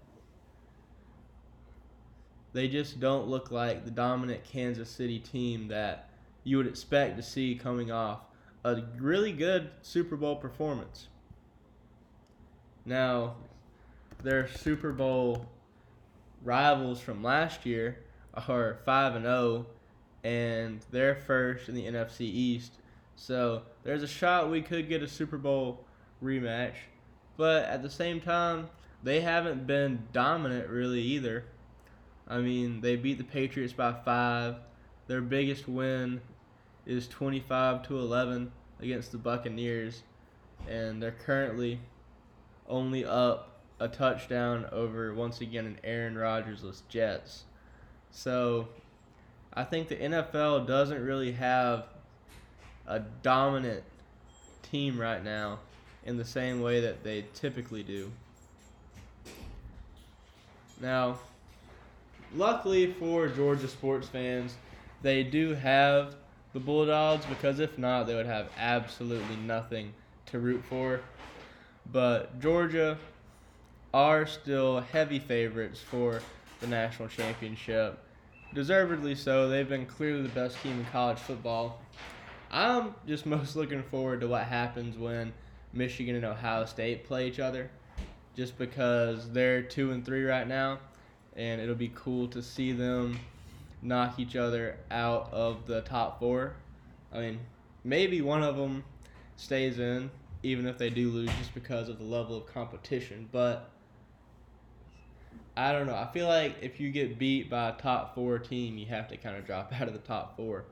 they 2.52 2.68
just 2.68 3.00
don't 3.00 3.28
look 3.28 3.50
like 3.50 3.86
the 3.86 3.92
dominant 3.92 4.44
Kansas 4.44 4.90
City 4.90 5.20
team 5.20 5.70
that 5.70 6.10
you 6.48 6.56
would 6.56 6.68
expect 6.68 7.18
to 7.18 7.22
see 7.24 7.56
coming 7.56 7.92
off 7.92 8.22
a 8.64 8.82
really 8.98 9.34
good 9.34 9.70
Super 9.82 10.16
Bowl 10.16 10.38
performance. 10.38 11.10
Now, 12.86 13.36
their 14.24 14.48
Super 14.48 14.94
Bowl 14.94 15.46
rivals 16.44 17.02
from 17.02 17.22
last 17.22 17.66
year 17.66 18.00
are 18.48 18.80
five 18.86 19.16
and 19.16 19.26
zero, 19.26 19.36
oh, 19.36 19.66
and 20.24 20.80
they're 20.90 21.16
first 21.16 21.68
in 21.68 21.76
the 21.76 21.86
NFC 21.86 22.22
East. 22.22 22.74
So 23.18 23.64
there's 23.84 24.04
a 24.04 24.08
shot 24.08 24.50
we 24.50 24.62
could 24.62 24.88
get 24.88 25.04
a 25.04 25.08
Super 25.08 25.38
Bowl 25.38 25.84
rematch, 26.24 26.76
but 27.36 27.66
at 27.66 27.82
the 27.82 27.90
same 27.90 28.22
time, 28.22 28.70
they 29.04 29.20
haven't 29.20 29.68
been 29.68 30.08
dominant 30.14 30.70
really 30.70 31.02
either. 31.02 31.44
I 32.26 32.38
mean, 32.38 32.80
they 32.80 32.96
beat 32.96 33.18
the 33.18 33.26
Patriots 33.26 33.74
by 33.74 33.94
five. 34.06 34.56
Their 35.08 35.22
biggest 35.22 35.68
win 35.68 36.22
is 36.88 37.08
25 37.10 37.86
to 37.88 38.00
11 38.00 38.52
against 38.80 39.12
the 39.12 39.18
Buccaneers, 39.18 40.04
and 40.68 41.04
they're 41.04 41.12
currently 41.12 41.80
only 42.68 43.06
up 43.06 43.60
a 43.80 43.88
touchdown 43.88 44.66
over 44.72 45.14
once 45.14 45.42
again 45.42 45.66
an 45.66 45.78
Aaron 45.84 46.18
Rodgers-less 46.18 46.82
Jets. 46.90 47.44
So 48.10 48.70
I 49.54 49.64
think 49.64 49.90
the 49.90 49.98
NFL 49.98 50.66
doesn't 50.66 51.04
really 51.04 51.34
have 51.34 51.86
a 52.88 53.00
dominant 53.22 53.84
team 54.64 55.00
right 55.00 55.24
now 55.24 55.60
in 56.06 56.18
the 56.18 56.26
same 56.26 56.62
way 56.62 56.80
that 56.80 57.04
they 57.04 57.26
typically 57.34 57.84
do. 57.84 58.12
Now, 60.80 61.20
luckily 62.36 62.94
for 62.94 63.28
Georgia 63.28 63.68
sports 63.68 64.08
fans, 64.08 64.56
they 65.02 65.24
do 65.24 65.54
have 65.54 66.16
the 66.54 66.60
Bulldogs 66.60 67.26
because 67.26 67.60
if 67.60 67.78
not, 67.78 68.08
they 68.08 68.16
would 68.16 68.26
have 68.26 68.50
absolutely 68.58 69.36
nothing 69.38 69.94
to 70.28 70.40
root 70.40 70.64
for. 70.70 71.02
But 71.92 72.40
Georgia 72.40 72.98
are 73.94 74.26
still 74.26 74.82
heavy 74.82 75.20
favorites 75.20 75.80
for 75.80 76.22
the 76.60 76.68
national 76.68 77.08
championship 77.08 78.04
deservedly 78.54 79.16
so. 79.16 79.50
They've 79.50 79.68
been 79.68 79.86
clearly 79.86 80.24
the 80.24 80.30
best 80.30 80.62
team 80.62 80.80
in 80.80 80.86
college 80.86 81.20
football. 81.20 81.80
I'm 82.52 82.96
just 83.08 83.26
most 83.28 83.56
looking 83.56 83.84
forward 83.84 84.22
to 84.22 84.28
what 84.28 84.44
happens 84.44 84.98
when 84.98 85.34
Michigan 85.74 86.16
and 86.16 86.26
Ohio 86.26 86.66
State 86.66 87.06
play 87.06 87.28
each 87.28 87.40
other, 87.40 87.70
just 88.36 88.58
because 88.58 89.32
they're 89.32 89.62
two 89.62 89.92
and 89.92 90.06
three 90.06 90.24
right 90.24 90.48
now, 90.48 90.80
and 91.36 91.62
it'll 91.62 91.76
be 91.76 91.92
cool 91.94 92.28
to 92.30 92.42
see 92.42 92.72
them 92.72 93.20
knock 93.82 94.20
each 94.20 94.36
other 94.36 94.78
out 94.92 95.32
of 95.32 95.66
the 95.68 95.82
top 95.82 96.20
four. 96.20 96.56
I 97.14 97.20
mean, 97.20 97.40
maybe 97.84 98.22
one 98.22 98.44
of 98.44 98.58
them 98.58 98.84
stays 99.36 99.80
in, 99.80 100.10
even 100.44 100.68
if 100.68 100.78
they 100.78 100.90
do 100.90 101.10
lose, 101.10 101.30
just 101.38 101.54
because 101.54 101.90
of 101.90 101.98
the 101.98 102.04
level 102.04 102.36
of 102.38 102.46
competition. 102.48 103.30
But 103.32 103.70
I 105.56 105.72
don't 105.72 105.88
know. 105.88 105.96
I 105.96 106.08
feel 106.14 106.28
like 106.28 106.58
if 106.62 106.80
you 106.80 106.92
get 106.92 107.18
beat 107.18 107.50
by 107.50 107.70
a 107.70 107.74
top 107.74 108.14
four 108.14 108.38
team, 108.40 108.78
you 108.78 108.86
have 108.88 109.08
to 109.10 109.18
kind 109.18 109.36
of 109.36 109.46
drop 109.46 109.74
out 109.80 109.88
of 109.88 109.94
the 109.94 110.00
top 110.00 110.38
four. 110.38 110.66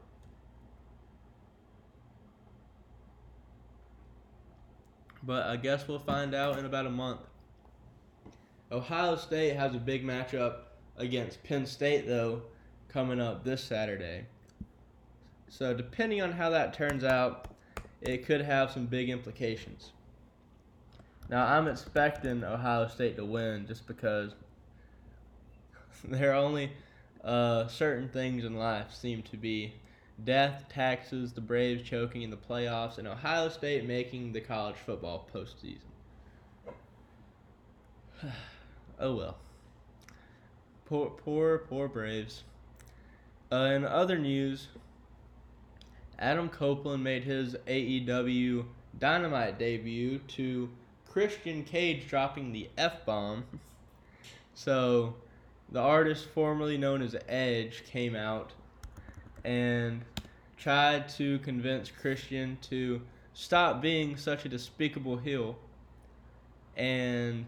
But 5.23 5.47
I 5.47 5.55
guess 5.55 5.87
we'll 5.87 5.97
find 5.97 6.35
out 6.35 6.59
in 6.59 6.65
about 6.65 6.85
a 6.85 6.91
month. 6.91 7.21
Ohio 8.71 9.15
State 9.15 9.55
has 9.55 9.73
a 9.73 9.79
big 9.79 10.05
matchup 10.05 10.57
against 10.97 11.43
Penn 11.43 11.65
State, 11.65 12.07
though, 12.07 12.43
coming 12.95 13.19
up 13.19 13.43
this 13.43 13.61
Saturday. 13.61 14.23
So, 15.49 15.73
depending 15.73 16.21
on 16.21 16.31
how 16.31 16.49
that 16.51 16.73
turns 16.73 17.03
out, 17.03 17.49
it 18.01 18.25
could 18.25 18.39
have 18.39 18.71
some 18.71 18.85
big 18.85 19.09
implications. 19.09 19.91
Now, 21.29 21.45
I'm 21.45 21.67
expecting 21.67 22.45
Ohio 22.45 22.87
State 22.87 23.17
to 23.17 23.25
win 23.25 23.67
just 23.67 23.85
because 23.85 24.31
there 26.05 26.31
are 26.31 26.35
only 26.35 26.71
uh, 27.21 27.67
certain 27.67 28.07
things 28.07 28.45
in 28.45 28.55
life 28.55 28.93
seem 28.93 29.23
to 29.23 29.35
be 29.35 29.73
death, 30.23 30.63
taxes, 30.69 31.33
the 31.33 31.41
Braves 31.41 31.83
choking 31.83 32.21
in 32.21 32.29
the 32.29 32.37
playoffs, 32.37 32.97
and 32.97 33.09
Ohio 33.09 33.49
State 33.49 33.85
making 33.85 34.31
the 34.31 34.39
college 34.39 34.77
football 34.85 35.27
postseason. 35.35 35.79
oh 39.01 39.15
well. 39.15 39.37
Poor, 40.85 41.09
poor, 41.09 41.57
poor 41.57 41.89
Braves. 41.89 42.43
Uh, 43.55 43.67
in 43.67 43.85
other 43.85 44.17
news, 44.17 44.67
Adam 46.19 46.49
Copeland 46.49 47.01
made 47.01 47.23
his 47.23 47.55
AEW 47.67 48.65
Dynamite 48.99 49.57
debut 49.57 50.19
to 50.27 50.69
Christian 51.09 51.63
Cage 51.63 52.09
dropping 52.09 52.51
the 52.51 52.67
F 52.77 53.05
bomb. 53.05 53.45
So, 54.55 55.13
the 55.71 55.79
artist 55.79 56.27
formerly 56.33 56.77
known 56.77 57.01
as 57.01 57.15
Edge 57.29 57.85
came 57.85 58.13
out 58.13 58.51
and 59.45 60.01
tried 60.57 61.07
to 61.09 61.39
convince 61.39 61.89
Christian 61.89 62.57
to 62.63 63.01
stop 63.33 63.81
being 63.81 64.17
such 64.17 64.43
a 64.43 64.49
despicable 64.49 65.15
heel. 65.15 65.55
And 66.75 67.45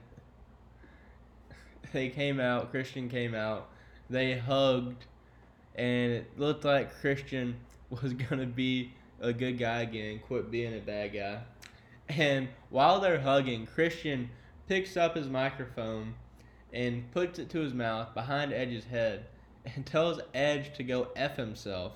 they 1.92 2.08
came 2.08 2.40
out, 2.40 2.72
Christian 2.72 3.10
came 3.10 3.36
out, 3.36 3.68
they 4.10 4.38
hugged, 4.38 5.04
and 5.78 6.12
it 6.12 6.40
looked 6.40 6.66
like 6.66 7.00
Christian 7.00 7.56
was 7.90 8.14
to 8.14 8.46
be 8.46 8.94
a 9.20 9.34
good 9.34 9.58
guy 9.58 9.82
again, 9.82 10.20
quit 10.26 10.52
being 10.52 10.76
a 10.76 10.82
bad 10.82 11.14
guy. 11.14 11.40
And 12.10 12.48
while 12.70 13.00
they're 13.00 13.20
hugging, 13.20 13.66
Christian 13.66 14.30
picks 14.68 14.98
up 14.98 15.16
his 15.16 15.28
microphone 15.28 16.14
and 16.74 17.10
puts 17.12 17.40
it 17.40 17.50
to 17.50 17.60
his 17.60 17.74
mouth 17.74 18.14
behind 18.14 18.54
Edge's 18.54 18.86
head 18.86 19.26
and 19.66 19.86
tells 19.86 20.20
Edge 20.34 20.76
to 20.78 20.84
go 20.84 21.10
F 21.16 21.36
himself. 21.36 21.94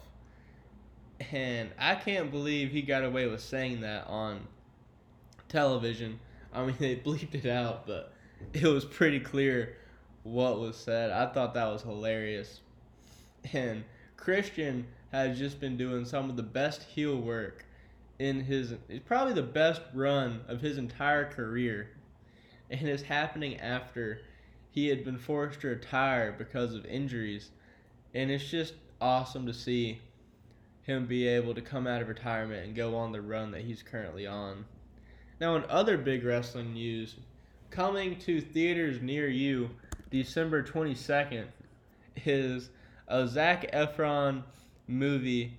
And 1.32 1.70
I 1.78 1.96
can't 1.96 2.32
believe 2.32 2.72
he 2.72 2.82
got 2.82 3.04
away 3.04 3.28
with 3.28 3.42
saying 3.42 3.82
that 3.82 4.08
on 4.08 4.48
television. 5.50 6.20
I 6.54 6.66
mean, 6.66 6.76
they 6.80 6.96
bleeped 6.96 7.36
it 7.36 7.46
out, 7.46 7.88
but 7.88 8.12
it 8.54 8.66
was 8.66 8.86
pretty 8.86 9.20
clear 9.20 9.78
what 10.24 10.60
was 10.60 10.78
said. 10.78 11.12
I 11.12 11.28
thought 11.28 11.54
that 11.54 11.68
was 11.68 11.84
hilarious. 11.84 12.62
And 13.54 13.84
Christian 14.18 14.88
has 15.12 15.38
just 15.38 15.60
been 15.60 15.78
doing 15.78 16.06
some 16.06 16.30
of 16.30 16.36
the 16.36 16.44
best 16.44 16.84
heel 16.84 17.18
work 17.18 17.66
in 18.20 18.42
his 18.42 18.76
probably 19.06 19.34
the 19.34 19.42
best 19.42 19.82
run 19.94 20.42
of 20.48 20.62
his 20.62 20.78
entire 20.78 21.26
career. 21.26 21.90
And 22.70 22.88
it's 22.88 23.04
happening 23.04 23.60
after 23.60 24.22
he 24.70 24.88
had 24.88 25.04
been 25.04 25.18
forced 25.18 25.62
to 25.62 25.68
retire 25.68 26.34
because 26.38 26.74
of 26.74 26.86
injuries. 26.86 27.50
And 28.14 28.32
it's 28.32 28.50
just 28.50 28.76
awesome 29.02 29.46
to 29.48 29.54
see 29.54 30.00
him 30.84 31.06
be 31.06 31.28
able 31.28 31.54
to 31.54 31.62
come 31.62 31.88
out 31.88 32.02
of 32.02 32.08
retirement 32.08 32.66
and 32.66 32.76
go 32.76 32.96
on 32.96 33.12
the 33.12 33.22
run 33.22 33.52
that 33.52 33.62
he's 33.62 33.84
currently 33.84 34.26
on. 34.26 34.66
Now, 35.40 35.56
in 35.56 35.64
other 35.70 35.98
big 35.98 36.24
wrestling 36.24 36.74
news, 36.74 37.16
coming 37.70 38.18
to 38.20 38.42
theaters 38.42 39.02
near 39.02 39.28
you 39.28 39.72
December 40.10 40.62
22nd 40.62 41.46
is 42.26 42.70
a 43.08 43.28
Zac 43.28 43.72
Efron 43.72 44.44
movie 44.88 45.58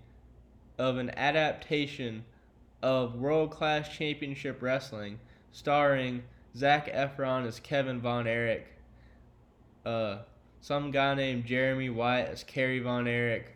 of 0.79 0.99
an 0.99 1.11
adaptation 1.17 2.25
of 2.83 3.17
World 3.17 3.51
Class 3.51 3.89
Championship 3.89 4.61
Wrestling 4.61 5.19
starring 5.53 6.23
Zac 6.57 6.93
Efron 6.93 7.47
as 7.47 7.61
Kevin 7.61 8.01
Von 8.01 8.27
Erich, 8.27 8.67
uh, 9.87 10.19
some 10.61 10.91
guy 10.91 11.15
named 11.15 11.47
Jeremy 11.47 11.91
White 11.91 12.27
as 12.27 12.45
Kerry 12.45 12.81
Von 12.81 13.07
Erich. 13.07 13.47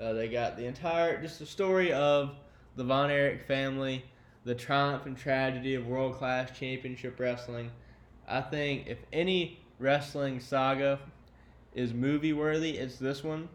Uh, 0.00 0.12
they 0.12 0.28
got 0.28 0.56
the 0.56 0.64
entire, 0.64 1.20
just 1.20 1.38
the 1.38 1.46
story 1.46 1.92
of 1.92 2.34
the 2.76 2.84
Von 2.84 3.10
Erich 3.10 3.42
family, 3.46 4.04
the 4.44 4.54
triumph 4.54 5.06
and 5.06 5.16
tragedy 5.16 5.74
of 5.74 5.86
World 5.86 6.16
Class 6.16 6.56
Championship 6.58 7.20
Wrestling. 7.20 7.70
I 8.26 8.40
think 8.40 8.86
if 8.86 8.98
any 9.12 9.60
wrestling 9.78 10.40
saga 10.40 10.98
is 11.74 11.92
movie 11.92 12.32
worthy, 12.32 12.78
it's 12.78 12.96
this 12.96 13.22
one. 13.22 13.48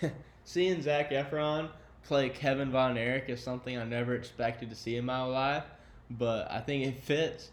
Seeing 0.44 0.82
Zac 0.82 1.10
Efron 1.10 1.70
play 2.02 2.28
Kevin 2.28 2.70
Von 2.70 2.96
Erich 2.96 3.28
is 3.28 3.42
something 3.42 3.76
I 3.76 3.84
never 3.84 4.14
expected 4.14 4.70
to 4.70 4.76
see 4.76 4.96
in 4.96 5.04
my 5.04 5.22
life, 5.22 5.64
but 6.10 6.50
I 6.50 6.60
think 6.60 6.86
it 6.86 7.00
fits. 7.02 7.50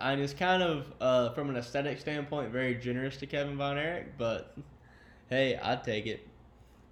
I 0.00 0.14
mean, 0.14 0.24
it's 0.24 0.32
kind 0.32 0.62
of 0.62 0.92
uh, 1.00 1.30
from 1.30 1.50
an 1.50 1.56
aesthetic 1.56 1.98
standpoint 1.98 2.50
very 2.50 2.74
generous 2.74 3.16
to 3.18 3.26
Kevin 3.26 3.56
Von 3.56 3.76
Erich, 3.76 4.16
but 4.16 4.56
hey, 5.30 5.56
I'd 5.56 5.84
take 5.84 6.06
it. 6.06 6.26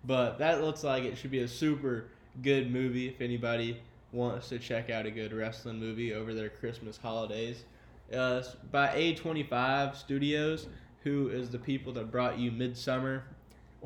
But 0.05 0.39
that 0.39 0.63
looks 0.63 0.85
like 0.85 1.05
it 1.05 1.17
should 1.17 1.31
be 1.31 1.41
a 1.41 1.49
super 1.49 2.09
good 2.43 2.71
movie 2.71 3.09
if 3.09 3.21
anybody 3.21 3.81
wants 4.13 4.49
to 4.51 4.59
check 4.59 4.91
out 4.91 5.07
a 5.07 5.11
good 5.11 5.33
wrestling 5.33 5.79
movie 5.79 6.15
over 6.15 6.35
their 6.35 6.49
Christmas 6.49 6.97
holidays 6.97 7.65
uh, 8.15 8.43
by 8.71 8.89
A25 8.89 9.97
Studios, 9.97 10.67
who 11.07 11.29
is 11.29 11.51
the 11.51 11.59
people 11.59 11.93
that 11.93 12.11
brought 12.11 12.37
you 12.37 12.51
Midsommar 12.51 13.23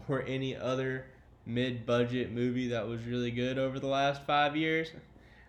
or 0.08 0.22
any 0.26 0.56
other 0.56 1.04
mid 1.44 1.84
budget 1.84 2.32
movie 2.32 2.68
that 2.68 2.88
was 2.88 3.04
really 3.04 3.30
good 3.30 3.58
over 3.58 3.78
the 3.78 3.86
last 3.86 4.22
five 4.26 4.56
years. 4.56 4.90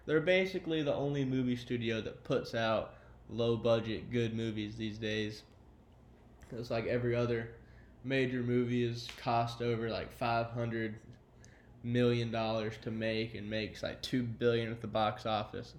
They're 0.06 0.20
basically 0.20 0.84
the 0.84 0.94
only 0.94 1.24
movie 1.24 1.56
studio 1.56 2.02
that 2.02 2.26
puts 2.26 2.54
out 2.54 2.96
low 3.30 3.56
budget 3.56 4.12
good 4.12 4.36
movies 4.36 4.76
these 4.76 4.98
days. 4.98 5.44
It's 6.52 6.70
like 6.70 6.88
every 6.88 7.16
other 7.16 7.52
major 8.04 8.44
movie 8.44 8.84
is 8.84 9.08
cost 9.16 9.62
over 9.62 9.90
like 9.90 10.12
500 10.12 10.96
million 11.86 12.32
dollars 12.32 12.74
to 12.82 12.92
make 12.92 13.34
and 13.34 13.50
makes 13.50 13.82
like 13.82 14.02
2 14.02 14.24
billion 14.24 14.70
at 14.70 14.82
the 14.82 14.88
box 14.88 15.26
office. 15.26 15.74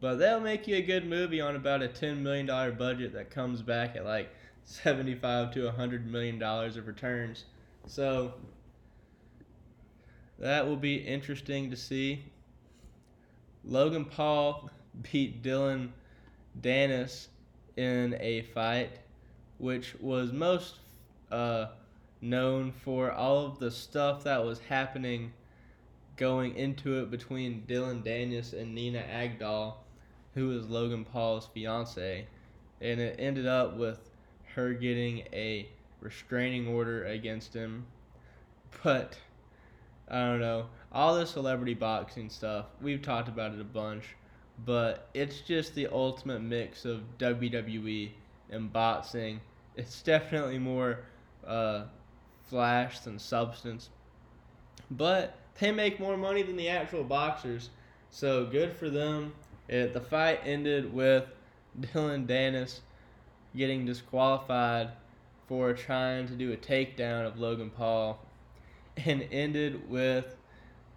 But 0.00 0.14
they'll 0.16 0.38
make 0.38 0.68
you 0.68 0.76
a 0.76 0.82
good 0.82 1.08
movie 1.08 1.40
on 1.40 1.56
about 1.56 1.82
a 1.82 1.88
$10 1.88 2.18
million 2.18 2.46
budget 2.76 3.14
that 3.14 3.30
comes 3.30 3.62
back 3.62 3.96
at 3.96 4.04
like 4.04 4.30
75 4.64 5.52
to 5.52 5.64
100 5.64 6.10
million 6.10 6.38
dollars 6.38 6.76
of 6.76 6.86
returns. 6.86 7.44
So 7.86 8.34
that 10.38 10.66
will 10.66 10.76
be 10.76 10.96
interesting 10.96 11.70
to 11.70 11.76
see. 11.76 12.24
Logan 13.64 14.04
Paul 14.04 14.70
beat 15.12 15.42
Dillon 15.42 15.92
Danis 16.60 17.28
in 17.76 18.16
a 18.20 18.42
fight, 18.42 18.98
which 19.58 19.94
was 20.00 20.32
most 20.32 20.76
uh, 21.30 21.66
known 22.20 22.72
for 22.72 23.10
all 23.12 23.46
of 23.46 23.58
the 23.58 23.70
stuff 23.70 24.24
that 24.24 24.44
was 24.44 24.60
happening 24.60 25.32
going 26.16 26.54
into 26.56 27.00
it 27.00 27.10
between 27.10 27.64
Dillon 27.66 28.02
Danis 28.02 28.52
and 28.52 28.74
Nina 28.74 29.02
Agdal 29.02 29.74
who 30.34 30.50
is 30.50 30.68
Logan 30.68 31.04
Paul's 31.04 31.48
fiance, 31.54 32.26
and 32.80 33.00
it 33.00 33.16
ended 33.18 33.46
up 33.46 33.76
with 33.76 34.10
her 34.54 34.72
getting 34.72 35.18
a 35.32 35.68
restraining 36.00 36.68
order 36.68 37.04
against 37.04 37.54
him. 37.54 37.86
But 38.82 39.16
I 40.08 40.20
don't 40.20 40.40
know. 40.40 40.66
All 40.92 41.14
the 41.14 41.26
celebrity 41.26 41.74
boxing 41.74 42.28
stuff, 42.28 42.66
we've 42.80 43.02
talked 43.02 43.28
about 43.28 43.54
it 43.54 43.60
a 43.60 43.64
bunch, 43.64 44.04
but 44.64 45.08
it's 45.14 45.40
just 45.40 45.74
the 45.74 45.88
ultimate 45.88 46.40
mix 46.40 46.84
of 46.84 47.02
WWE 47.18 48.10
and 48.50 48.72
boxing. 48.72 49.40
It's 49.76 50.02
definitely 50.02 50.58
more 50.58 51.00
uh, 51.46 51.84
flash 52.48 53.00
than 53.00 53.18
substance. 53.18 53.90
But 54.90 55.36
they 55.58 55.72
make 55.72 55.98
more 55.98 56.16
money 56.16 56.42
than 56.42 56.56
the 56.56 56.68
actual 56.68 57.04
boxers, 57.04 57.70
so 58.10 58.44
good 58.44 58.72
for 58.72 58.90
them. 58.90 59.32
It, 59.68 59.94
the 59.94 60.00
fight 60.00 60.40
ended 60.44 60.92
with 60.92 61.24
Dillon 61.80 62.26
Danis 62.26 62.80
getting 63.56 63.84
disqualified 63.84 64.90
for 65.48 65.72
trying 65.72 66.26
to 66.26 66.34
do 66.34 66.52
a 66.52 66.56
takedown 66.56 67.26
of 67.26 67.38
Logan 67.38 67.70
Paul, 67.70 68.18
and 68.96 69.26
ended 69.30 69.88
with 69.88 70.36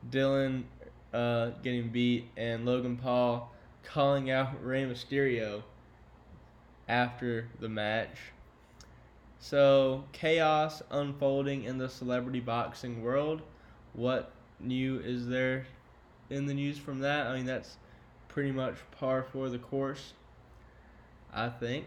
Dillon 0.10 0.66
uh, 1.14 1.49
getting 1.64 1.89
beat 1.89 2.26
and 2.38 2.66
Logan 2.66 2.97
Paul 2.97 3.51
calling 3.84 4.30
out 4.30 4.64
Rey 4.64 4.84
Mysterio 4.84 5.64
after 6.88 7.47
the 7.60 7.70
match. 7.70 8.18
So, 9.39 10.03
chaos 10.14 10.82
unfolding 10.89 11.64
in 11.64 11.78
the 11.78 11.89
celebrity 11.89 12.39
boxing 12.39 13.03
world. 13.03 13.41
What 13.93 14.32
new 14.60 14.99
is 14.99 15.28
there 15.28 15.68
in 16.30 16.45
the 16.45 16.53
news 16.53 16.78
from 16.78 16.99
that? 16.99 17.28
I 17.28 17.36
mean, 17.36 17.45
that's 17.45 17.78
pretty 18.28 18.51
much 18.51 18.76
par 18.91 19.24
for 19.24 19.49
the 19.49 19.60
course, 19.60 20.14
I 21.34 21.49
think. 21.49 21.86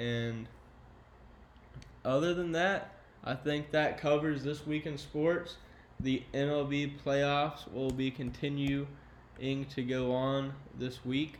And 0.00 0.48
other 2.06 2.32
than 2.32 2.52
that, 2.52 2.94
I 3.22 3.34
think 3.34 3.70
that 3.72 4.00
covers 4.00 4.42
this 4.42 4.66
week 4.66 4.86
in 4.86 4.96
sports. 4.96 5.56
The 6.00 6.22
MLB 6.32 6.98
playoffs 7.04 7.70
will 7.70 7.90
be 7.90 8.10
continuing 8.10 8.86
to 9.38 9.82
go 9.82 10.12
on 10.12 10.54
this 10.78 11.04
week. 11.04 11.34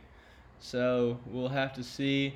So 0.59 1.19
we'll 1.25 1.49
have 1.49 1.73
to 1.73 1.83
see 1.83 2.35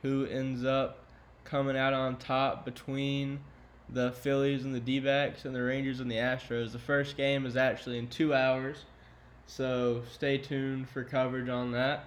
who 0.00 0.24
ends 0.24 0.64
up 0.64 1.04
coming 1.44 1.76
out 1.76 1.92
on 1.92 2.16
top 2.16 2.64
between 2.64 3.40
the 3.90 4.12
Phillies 4.12 4.64
and 4.64 4.74
the 4.74 4.80
D 4.80 4.98
backs 4.98 5.44
and 5.44 5.54
the 5.54 5.62
Rangers 5.62 6.00
and 6.00 6.10
the 6.10 6.16
Astros. 6.16 6.72
The 6.72 6.78
first 6.78 7.18
game 7.18 7.44
is 7.44 7.54
actually 7.54 7.98
in 7.98 8.08
two 8.08 8.32
hours. 8.32 8.78
So 9.46 10.02
stay 10.10 10.38
tuned 10.38 10.88
for 10.88 11.04
coverage 11.04 11.50
on 11.50 11.72
that. 11.72 12.06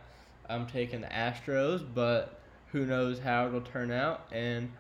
I'm 0.49 0.65
taking 0.65 1.01
the 1.01 1.07
Astros, 1.07 1.85
but 1.93 2.38
who 2.71 2.85
knows 2.85 3.19
how 3.19 3.47
it'll 3.47 3.61
turn 3.61 3.91
out. 3.91 4.25
And 4.31 4.71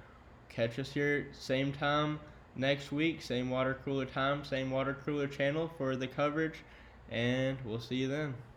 catch 0.49 0.79
us 0.79 0.91
here 0.91 1.27
same 1.33 1.71
time 1.71 2.19
next 2.55 2.91
week, 2.91 3.21
same 3.21 3.49
water 3.49 3.77
cooler 3.85 4.05
time, 4.05 4.43
same 4.43 4.71
water 4.71 4.97
cooler 5.05 5.27
channel 5.27 5.71
for 5.77 5.95
the 5.95 6.07
coverage. 6.07 6.63
And 7.09 7.57
we'll 7.65 7.79
see 7.79 7.95
you 7.95 8.07
then. 8.07 8.33